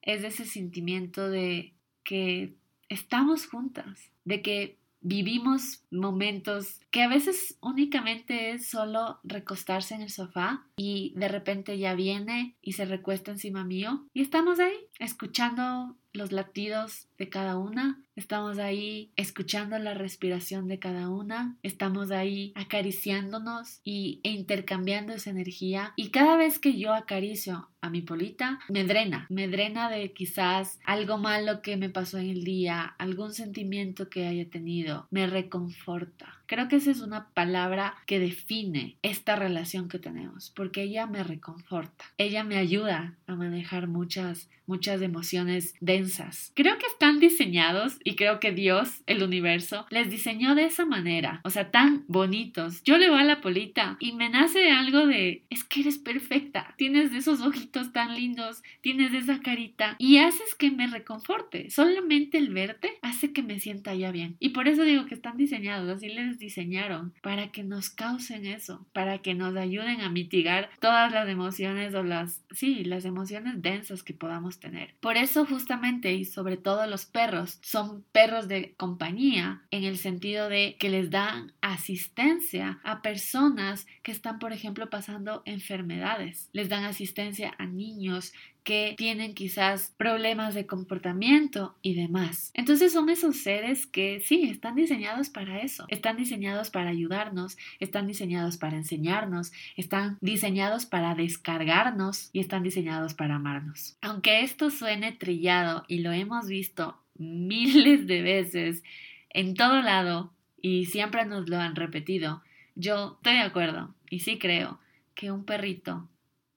es 0.02 0.24
ese 0.24 0.46
sentimiento 0.46 1.30
de 1.30 1.74
que 2.04 2.56
estamos 2.90 3.46
juntas, 3.46 4.12
de 4.26 4.42
que 4.42 4.78
vivimos 5.02 5.84
momentos 5.92 6.82
que 6.92 7.04
a 7.04 7.08
veces 7.08 7.58
únicamente 7.62 8.52
es 8.52 8.70
solo 8.70 9.20
recostarse 9.24 9.96
en 9.96 10.02
el 10.02 10.10
sofá 10.10 10.66
y 10.78 11.14
de 11.16 11.28
repente 11.28 11.78
ya 11.78 11.94
viene 11.94 12.56
y 12.62 12.74
se 12.74 12.86
recuesta 12.86 13.32
encima 13.32 13.64
mío. 13.64 14.08
Y 14.14 14.22
estamos 14.22 14.60
ahí 14.60 14.76
escuchando 14.98 15.96
los 16.12 16.32
latidos 16.32 17.08
de 17.18 17.30
cada 17.30 17.58
una, 17.58 18.02
estamos 18.16 18.58
ahí 18.58 19.12
escuchando 19.16 19.78
la 19.78 19.94
respiración 19.94 20.68
de 20.68 20.80
cada 20.80 21.10
una, 21.10 21.58
estamos 21.62 22.10
ahí 22.12 22.52
acariciándonos 22.56 23.80
y, 23.84 24.20
e 24.24 24.32
intercambiando 24.32 25.14
esa 25.14 25.30
energía. 25.30 25.94
Y 25.96 26.10
cada 26.10 26.36
vez 26.36 26.58
que 26.60 26.78
yo 26.78 26.94
acaricio 26.94 27.70
a 27.82 27.90
mi 27.90 28.02
polita, 28.02 28.60
me 28.70 28.84
drena, 28.84 29.28
me 29.30 29.48
drena 29.48 29.90
de 29.90 30.12
quizás 30.14 30.80
algo 30.84 31.18
malo 31.18 31.62
que 31.62 31.78
me 31.78 31.90
pasó 31.90 32.18
en 32.18 32.30
el 32.30 32.44
día, 32.44 32.96
algún 32.98 33.34
sentimiento 33.34 34.10
que 34.10 34.26
haya 34.26 34.50
tenido, 34.50 35.08
me 35.12 35.28
reconforta. 35.28 36.39
Creo 36.50 36.68
que 36.68 36.78
esa 36.78 36.90
es 36.90 37.02
una 37.02 37.30
palabra 37.36 37.96
que 38.08 38.20
define 38.20 38.98
esta 39.04 39.36
relación 39.36 39.88
que 39.88 40.00
tenemos, 40.00 40.52
porque 40.56 40.82
ella 40.82 41.06
me 41.06 41.24
reconforta, 41.24 42.06
ella 42.18 42.44
me 42.44 42.58
ayuda 42.58 43.16
a 43.28 43.36
manejar 43.36 43.88
muchas, 43.88 44.50
muchas 44.66 45.04
emociones 45.04 45.76
densas. 45.80 46.52
Creo 46.56 46.80
que 46.80 46.88
están 46.88 47.20
diseñados 47.20 48.00
y 48.04 48.16
creo 48.16 48.40
que 48.40 48.52
Dios, 48.52 49.04
el 49.06 49.22
universo, 49.22 49.86
les 49.92 50.10
diseñó 50.10 50.56
de 50.56 50.66
esa 50.66 50.88
manera, 50.88 51.40
o 51.44 51.52
sea, 51.52 51.70
tan 51.70 52.04
bonitos. 52.08 52.82
Yo 52.84 52.98
le 52.98 53.12
voy 53.12 53.20
a 53.20 53.26
la 53.26 53.42
polita 53.42 53.98
y 54.00 54.14
me 54.14 54.30
nace 54.30 54.72
algo 54.72 55.06
de, 55.06 55.44
es 55.52 55.64
que 55.64 55.82
eres 55.82 56.00
perfecta, 56.00 56.74
tienes 56.78 57.14
esos 57.14 57.42
ojitos 57.42 57.94
tan 57.94 58.16
lindos, 58.16 58.64
tienes 58.82 59.14
esa 59.14 59.40
carita 59.40 59.96
y 60.00 60.18
haces 60.18 60.56
que 60.56 60.72
me 60.72 60.88
reconforte. 60.88 61.70
Solamente 61.70 62.40
el 62.40 62.52
verte 62.52 62.98
hace 63.04 63.34
que 63.34 63.44
me 63.44 63.60
sienta 63.60 63.94
ya 63.94 64.12
bien. 64.12 64.36
Y 64.40 64.50
por 64.50 64.68
eso 64.68 64.82
digo 64.82 65.06
que 65.06 65.14
están 65.14 65.38
diseñados, 65.38 65.88
así 65.88 66.10
les 66.10 66.39
diseñaron 66.40 67.14
para 67.22 67.52
que 67.52 67.64
nos 67.64 67.90
causen 67.90 68.46
eso, 68.46 68.86
para 68.94 69.20
que 69.20 69.36
nos 69.36 69.56
ayuden 69.56 70.02
a 70.02 70.10
mitigar 70.10 70.70
todas 70.80 71.12
las 71.12 71.28
emociones 71.30 71.94
o 71.94 72.04
las, 72.04 72.44
sí, 72.52 72.84
las 72.84 73.06
emociones 73.06 73.62
densas 73.62 74.04
que 74.04 74.14
podamos 74.14 74.60
tener. 74.60 74.96
Por 75.00 75.18
eso 75.18 75.46
justamente 75.46 76.14
y 76.14 76.26
sobre 76.26 76.58
todo 76.58 76.88
los 76.88 77.06
perros 77.06 77.60
son 77.62 78.04
perros 78.12 78.48
de 78.48 78.74
compañía 78.76 79.62
en 79.72 79.84
el 79.84 79.98
sentido 79.98 80.50
de 80.50 80.76
que 80.80 80.90
les 80.90 81.10
dan 81.10 81.54
asistencia 81.62 82.80
a 82.84 83.02
personas 83.02 83.86
que 84.04 84.12
están, 84.12 84.40
por 84.40 84.54
ejemplo, 84.54 84.90
pasando 84.90 85.44
enfermedades. 85.46 86.50
Les 86.54 86.70
dan 86.70 86.84
asistencia 86.84 87.54
a 87.58 87.66
niños 87.66 88.34
que 88.70 88.94
tienen 88.96 89.34
quizás 89.34 89.96
problemas 89.98 90.54
de 90.54 90.68
comportamiento 90.68 91.76
y 91.82 91.96
demás. 91.96 92.52
Entonces 92.54 92.94
son 92.94 93.10
esos 93.10 93.38
seres 93.38 93.88
que 93.88 94.20
sí, 94.20 94.44
están 94.44 94.76
diseñados 94.76 95.32
para 95.32 95.62
eso, 95.62 95.86
están 95.88 96.18
diseñados 96.18 96.70
para 96.70 96.92
ayudarnos, 96.92 97.58
están 97.80 98.06
diseñados 98.06 98.58
para 98.58 98.78
enseñarnos, 98.78 99.54
están 99.76 100.20
diseñados 100.22 100.86
para 100.86 101.16
descargarnos 101.16 102.30
y 102.32 102.42
están 102.42 102.62
diseñados 102.62 103.16
para 103.16 103.38
amarnos. 103.38 103.98
Aunque 104.02 104.42
esto 104.42 104.70
suene 104.70 105.14
trillado 105.14 105.84
y 105.88 106.02
lo 106.02 106.12
hemos 106.12 106.46
visto 106.46 106.96
miles 107.18 108.06
de 108.06 108.22
veces 108.22 108.84
en 109.32 109.56
todo 109.56 109.82
lado 109.82 110.32
y 110.62 110.86
siempre 110.86 111.26
nos 111.26 111.50
lo 111.50 111.58
han 111.58 111.76
repetido, 111.76 112.44
yo 112.76 113.16
estoy 113.16 113.34
de 113.34 113.42
acuerdo 113.42 113.96
y 114.12 114.20
sí 114.20 114.38
creo 114.38 114.80
que 115.16 115.32
un 115.32 115.44
perrito 115.44 116.08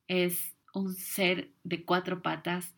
es 0.09 0.52
un 0.73 0.95
ser 0.95 1.51
de 1.65 1.85
cuatro 1.85 2.23
patas, 2.23 2.75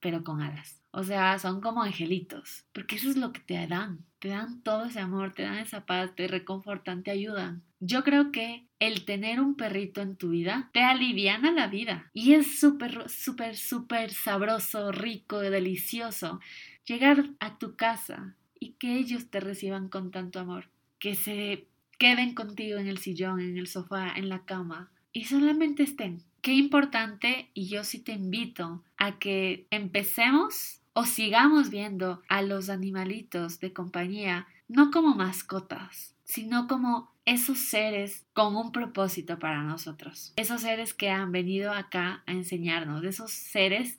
pero 0.00 0.24
con 0.24 0.42
alas. 0.42 0.82
O 0.90 1.04
sea, 1.04 1.38
son 1.38 1.60
como 1.60 1.82
angelitos, 1.82 2.64
porque 2.72 2.96
eso 2.96 3.08
es 3.08 3.16
lo 3.16 3.32
que 3.32 3.40
te 3.40 3.66
dan. 3.66 4.04
Te 4.18 4.28
dan 4.28 4.62
todo 4.62 4.84
ese 4.84 5.00
amor, 5.00 5.32
te 5.32 5.42
dan 5.42 5.58
esa 5.58 5.86
paz, 5.86 6.14
te 6.14 6.28
reconfortan, 6.28 7.02
te 7.02 7.10
ayudan. 7.10 7.62
Yo 7.80 8.04
creo 8.04 8.30
que 8.30 8.66
el 8.78 9.04
tener 9.04 9.40
un 9.40 9.56
perrito 9.56 10.02
en 10.02 10.16
tu 10.16 10.28
vida 10.28 10.70
te 10.72 10.82
aliviana 10.82 11.50
la 11.50 11.66
vida 11.66 12.10
y 12.12 12.34
es 12.34 12.60
súper, 12.60 13.08
súper, 13.08 13.56
súper 13.56 14.12
sabroso, 14.12 14.92
rico, 14.92 15.40
delicioso 15.40 16.40
llegar 16.84 17.30
a 17.40 17.58
tu 17.58 17.76
casa 17.76 18.36
y 18.58 18.72
que 18.72 18.96
ellos 18.98 19.30
te 19.30 19.40
reciban 19.40 19.88
con 19.88 20.10
tanto 20.10 20.40
amor, 20.40 20.68
que 20.98 21.14
se 21.14 21.66
queden 21.98 22.34
contigo 22.34 22.78
en 22.78 22.88
el 22.88 22.98
sillón, 22.98 23.40
en 23.40 23.56
el 23.56 23.66
sofá, 23.66 24.12
en 24.14 24.28
la 24.28 24.44
cama 24.44 24.92
y 25.12 25.24
solamente 25.24 25.82
estén. 25.82 26.24
Qué 26.42 26.54
importante 26.54 27.50
y 27.54 27.68
yo 27.68 27.84
sí 27.84 28.00
te 28.00 28.10
invito 28.10 28.82
a 28.96 29.20
que 29.20 29.68
empecemos 29.70 30.80
o 30.92 31.04
sigamos 31.04 31.70
viendo 31.70 32.20
a 32.28 32.42
los 32.42 32.68
animalitos 32.68 33.60
de 33.60 33.72
compañía 33.72 34.48
no 34.66 34.90
como 34.90 35.14
mascotas, 35.14 36.16
sino 36.24 36.66
como 36.66 37.12
esos 37.26 37.58
seres 37.58 38.26
con 38.32 38.56
un 38.56 38.72
propósito 38.72 39.38
para 39.38 39.62
nosotros. 39.62 40.32
Esos 40.34 40.62
seres 40.62 40.94
que 40.94 41.10
han 41.10 41.30
venido 41.30 41.72
acá 41.72 42.24
a 42.26 42.32
enseñarnos, 42.32 43.04
esos 43.04 43.30
seres 43.30 43.96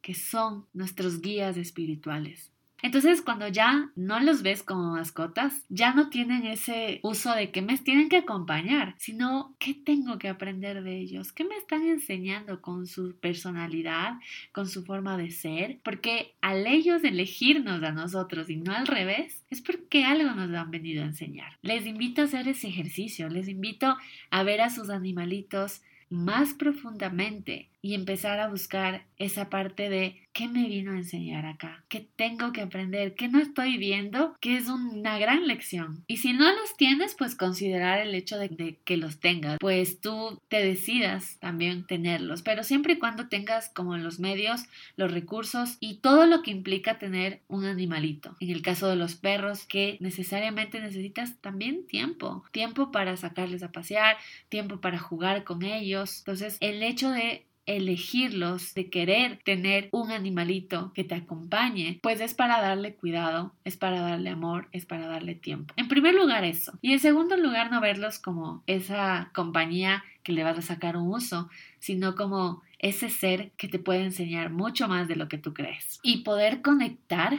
que 0.00 0.14
son 0.14 0.66
nuestros 0.72 1.20
guías 1.20 1.56
espirituales. 1.56 2.52
Entonces, 2.82 3.22
cuando 3.22 3.48
ya 3.48 3.90
no 3.96 4.20
los 4.20 4.42
ves 4.42 4.62
como 4.62 4.92
mascotas, 4.92 5.64
ya 5.68 5.94
no 5.94 6.08
tienen 6.08 6.44
ese 6.44 7.00
uso 7.02 7.34
de 7.34 7.50
que 7.50 7.62
me 7.62 7.76
tienen 7.78 8.08
que 8.08 8.18
acompañar, 8.18 8.94
sino 8.98 9.54
qué 9.58 9.74
tengo 9.74 10.18
que 10.18 10.28
aprender 10.28 10.82
de 10.82 10.98
ellos, 10.98 11.32
qué 11.32 11.44
me 11.44 11.56
están 11.56 11.86
enseñando 11.86 12.60
con 12.60 12.86
su 12.86 13.16
personalidad, 13.18 14.14
con 14.52 14.68
su 14.68 14.84
forma 14.84 15.16
de 15.16 15.30
ser, 15.30 15.80
porque 15.82 16.34
al 16.40 16.66
ellos 16.66 17.04
elegirnos 17.04 17.82
a 17.82 17.92
nosotros 17.92 18.50
y 18.50 18.56
no 18.56 18.72
al 18.72 18.86
revés, 18.86 19.42
es 19.50 19.60
porque 19.60 20.04
algo 20.04 20.30
nos 20.32 20.54
han 20.54 20.70
venido 20.70 21.02
a 21.02 21.06
enseñar. 21.06 21.58
Les 21.62 21.86
invito 21.86 22.22
a 22.22 22.24
hacer 22.24 22.48
ese 22.48 22.68
ejercicio, 22.68 23.28
les 23.28 23.48
invito 23.48 23.96
a 24.30 24.42
ver 24.42 24.60
a 24.60 24.70
sus 24.70 24.90
animalitos 24.90 25.82
más 26.10 26.54
profundamente 26.54 27.68
y 27.82 27.94
empezar 27.94 28.40
a 28.40 28.48
buscar 28.48 29.04
esa 29.20 29.50
parte 29.50 29.90
de 29.90 30.22
qué 30.32 30.48
me 30.48 30.66
vino 30.66 30.92
a 30.92 30.96
enseñar 30.96 31.44
acá, 31.44 31.84
qué 31.88 32.08
tengo 32.16 32.52
que 32.52 32.62
aprender, 32.62 33.14
qué 33.14 33.28
no 33.28 33.38
estoy 33.38 33.76
viendo, 33.76 34.34
que 34.40 34.56
es 34.56 34.68
una 34.68 35.18
gran 35.18 35.46
lección. 35.46 36.04
Y 36.06 36.16
si 36.16 36.32
no 36.32 36.50
los 36.50 36.76
tienes, 36.78 37.14
pues 37.14 37.34
considerar 37.34 38.00
el 38.00 38.14
hecho 38.14 38.38
de, 38.38 38.78
que 38.84 38.96
los 38.96 39.20
tengas, 39.20 39.58
pues 39.60 40.00
tú 40.00 40.40
te 40.48 40.64
decidas 40.64 41.36
también 41.38 41.86
tenerlos, 41.86 42.40
pero 42.40 42.64
siempre 42.64 42.94
y 42.94 42.98
cuando 42.98 43.28
tengas 43.28 43.68
como 43.68 43.96
los 43.98 44.20
medios, 44.20 44.62
los 44.96 45.12
recursos 45.12 45.76
y 45.80 45.98
todo 45.98 46.24
lo 46.24 46.42
que 46.42 46.52
implica 46.52 46.98
tener 46.98 47.42
un 47.46 47.66
animalito. 47.66 48.36
En 48.40 48.50
el 48.50 48.62
caso 48.62 48.88
de 48.88 48.96
los 48.96 49.16
perros, 49.16 49.66
que 49.66 49.98
necesariamente 50.00 50.80
necesitas 50.80 51.38
también 51.42 51.86
tiempo, 51.86 52.44
tiempo 52.52 52.90
para 52.90 53.18
sacarles 53.18 53.62
a 53.62 53.72
pasear, 53.72 54.16
tiempo 54.48 54.80
para 54.80 54.98
jugar 54.98 55.44
con 55.44 55.62
ellos. 55.62 56.20
Entonces, 56.20 56.56
el 56.60 56.82
hecho 56.82 57.10
de 57.10 57.44
elegirlos, 57.76 58.74
de 58.74 58.90
querer 58.90 59.40
tener 59.44 59.88
un 59.92 60.10
animalito 60.10 60.92
que 60.94 61.04
te 61.04 61.14
acompañe, 61.14 61.98
pues 62.02 62.20
es 62.20 62.34
para 62.34 62.60
darle 62.60 62.94
cuidado, 62.94 63.54
es 63.64 63.76
para 63.76 64.00
darle 64.00 64.30
amor, 64.30 64.68
es 64.72 64.86
para 64.86 65.06
darle 65.06 65.34
tiempo. 65.34 65.74
En 65.76 65.88
primer 65.88 66.14
lugar 66.14 66.44
eso. 66.44 66.78
Y 66.82 66.92
en 66.92 67.00
segundo 67.00 67.36
lugar 67.36 67.70
no 67.70 67.80
verlos 67.80 68.18
como 68.18 68.62
esa 68.66 69.30
compañía 69.34 70.04
que 70.22 70.32
le 70.32 70.44
vas 70.44 70.58
a 70.58 70.62
sacar 70.62 70.96
un 70.96 71.08
uso, 71.08 71.48
sino 71.78 72.14
como 72.14 72.62
ese 72.78 73.08
ser 73.08 73.52
que 73.56 73.68
te 73.68 73.78
puede 73.78 74.02
enseñar 74.02 74.50
mucho 74.50 74.88
más 74.88 75.08
de 75.08 75.16
lo 75.16 75.28
que 75.28 75.38
tú 75.38 75.54
crees. 75.54 75.98
Y 76.02 76.18
poder 76.18 76.62
conectar 76.62 77.38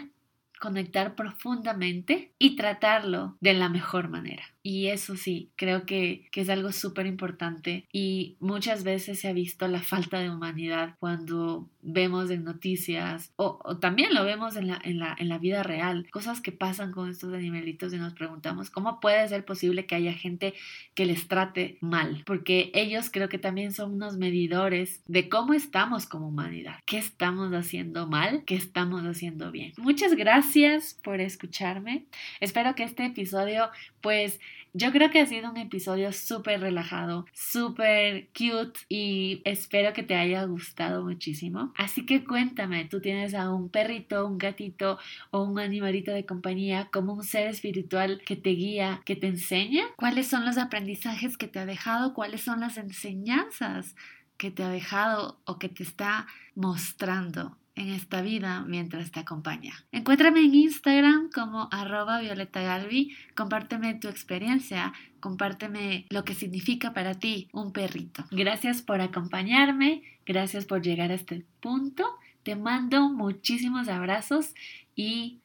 conectar 0.62 1.16
profundamente 1.16 2.32
y 2.38 2.56
tratarlo 2.56 3.36
de 3.42 3.56
la 3.56 3.68
mejor 3.68 4.10
manera. 4.10 4.44
Y 4.64 4.88
eso 4.88 5.16
sí, 5.16 5.50
creo 5.56 5.86
que, 5.86 6.30
es 6.36 6.50
algo 6.50 6.72
súper 6.72 7.06
importante 7.06 7.86
y 7.92 8.36
muchas 8.40 8.84
veces 8.84 9.20
se 9.20 9.28
ha 9.28 9.34
visto 9.34 9.68
la 9.68 9.84
falta 9.84 10.20
de 10.20 10.32
humanidad 10.32 10.96
cuando 11.00 11.70
vemos 11.84 12.32
en 12.32 12.44
noticias 12.44 13.32
o, 13.36 13.78
también 13.80 14.16
lo 14.16 14.24
vemos 14.24 14.56
en 14.56 14.68
la, 14.68 14.82
en, 14.84 14.98
la, 14.98 15.16
en 15.20 15.30
la 15.30 15.38
vida 15.38 15.62
real, 15.62 16.08
cosas 16.10 16.42
que 16.42 16.52
pasan 16.52 16.92
con 16.92 17.12
estos 17.12 17.32
animalitos 17.34 17.94
y 17.94 17.98
nos 17.98 18.14
preguntamos 18.14 18.72
cómo 18.72 19.00
puede 19.00 19.28
ser 19.28 19.46
posible 19.46 19.86
que 19.86 19.94
haya 19.94 20.14
gente 20.14 20.56
que 20.96 21.06
les 21.06 21.28
trate 21.28 21.78
mal, 21.80 22.24
porque 22.26 22.72
ellos 22.74 23.12
creo 23.12 23.30
que 23.30 23.38
también 23.38 23.72
son 23.72 23.94
unos 23.94 24.18
medidores 24.18 25.04
de 25.06 25.30
cómo 25.30 25.54
estamos 25.54 26.08
como 26.08 26.30
humanidad, 26.30 26.80
qué 26.88 26.98
estamos 26.98 27.54
haciendo 27.54 28.08
mal, 28.08 28.44
qué 28.46 28.56
estamos 28.56 29.04
haciendo 29.04 29.52
bien. 29.52 29.74
Muchas 29.78 30.16
gracias 30.16 31.00
por 31.04 31.22
escucharme. 31.22 32.06
Espero 32.40 32.74
que 32.74 32.84
este 32.84 33.06
episodio 33.06 33.70
pues 34.02 34.40
yo 34.74 34.92
creo 34.92 35.10
que 35.10 35.20
ha 35.20 35.26
sido 35.26 35.52
un 35.52 35.58
episodio 35.58 36.14
súper 36.14 36.62
relajado, 36.62 37.26
súper 37.34 38.30
cute 38.30 38.80
y 38.88 39.42
espero 39.44 39.92
que 39.92 40.04
te 40.04 40.16
haya 40.16 40.44
gustado 40.46 41.04
muchísimo. 41.04 41.74
Así 41.76 42.06
que 42.06 42.24
cuéntame, 42.24 42.86
¿tú 42.86 43.02
tienes 43.02 43.34
a 43.34 43.52
un 43.52 43.70
perrito, 43.70 44.26
un 44.26 44.38
gatito 44.38 44.98
o 45.30 45.44
un 45.44 45.60
animalito 45.60 46.12
de 46.12 46.26
compañía 46.26 46.88
como 46.92 47.14
un 47.14 47.24
ser 47.24 47.48
espiritual 47.48 48.22
que 48.26 48.38
te 48.38 48.52
guía, 48.52 49.02
que 49.06 49.18
te 49.18 49.28
enseña? 49.28 49.84
¿Cuáles 49.98 50.28
son 50.28 50.46
los 50.46 50.58
aprendizajes 50.58 51.38
que 51.38 51.48
te 51.48 51.60
ha 51.60 51.66
dejado? 51.66 52.14
¿Cuáles 52.14 52.42
son 52.42 52.62
las 52.62 52.78
enseñanzas 52.78 53.96
que 54.38 54.52
te 54.52 54.64
ha 54.64 54.70
dejado 54.70 55.42
o 55.46 55.60
que 55.60 55.68
te 55.68 55.84
está 55.84 56.28
mostrando? 56.56 57.58
En 57.76 57.90
esta 57.90 58.22
vida 58.22 58.64
mientras 58.68 59.12
te 59.12 59.20
acompaña. 59.20 59.74
Encuéntrame 59.92 60.42
en 60.42 60.56
Instagram 60.56 61.30
como 61.34 61.70
arroba 61.72 62.20
Violeta 62.20 62.62
Galvi, 62.62 63.16
compárteme 63.36 63.96
tu 63.96 64.08
experiencia, 64.08 64.94
compárteme 65.20 66.06
lo 66.10 66.24
que 66.26 66.34
significa 66.34 66.94
para 66.94 67.16
ti 67.16 67.50
un 67.54 67.72
perrito. 67.72 68.26
Gracias 68.32 68.82
por 68.82 69.02
acompañarme, 69.02 70.04
gracias 70.26 70.66
por 70.66 70.82
llegar 70.82 71.12
a 71.12 71.16
este 71.16 71.46
punto. 71.60 72.06
Te 72.44 72.56
mando 72.56 73.10
muchísimos 73.10 73.88
abrazos 73.88 74.54
y 74.96 75.40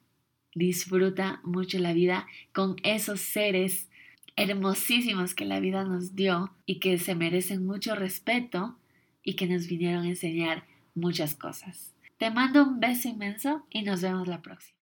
disfruta 0.55 1.41
mucho 1.45 1.79
la 1.79 1.93
vida 1.93 2.27
con 2.53 2.77
esos 2.83 3.21
seres 3.21 3.89
hermosísimos 4.37 5.35
que 5.35 5.45
la 5.45 5.61
vida 5.61 5.85
nos 5.85 6.15
dio 6.15 6.55
y 6.67 6.79
que 6.79 6.99
se 6.99 7.15
merecen 7.15 7.65
mucho 7.65 7.95
respeto 7.95 8.77
y 9.23 9.35
que 9.35 9.47
nos 9.47 9.67
vinieron 9.67 10.05
a 10.05 10.09
enseñar 10.09 10.65
muchas 10.95 11.35
cosas. 11.35 11.96
Te 12.19 12.31
mando 12.31 12.63
un 12.63 12.79
beso 12.79 13.09
inmenso 13.09 13.67
y 13.71 13.83
nos 13.83 14.03
vemos 14.03 14.29
la 14.29 14.43
próxima. 14.43 14.75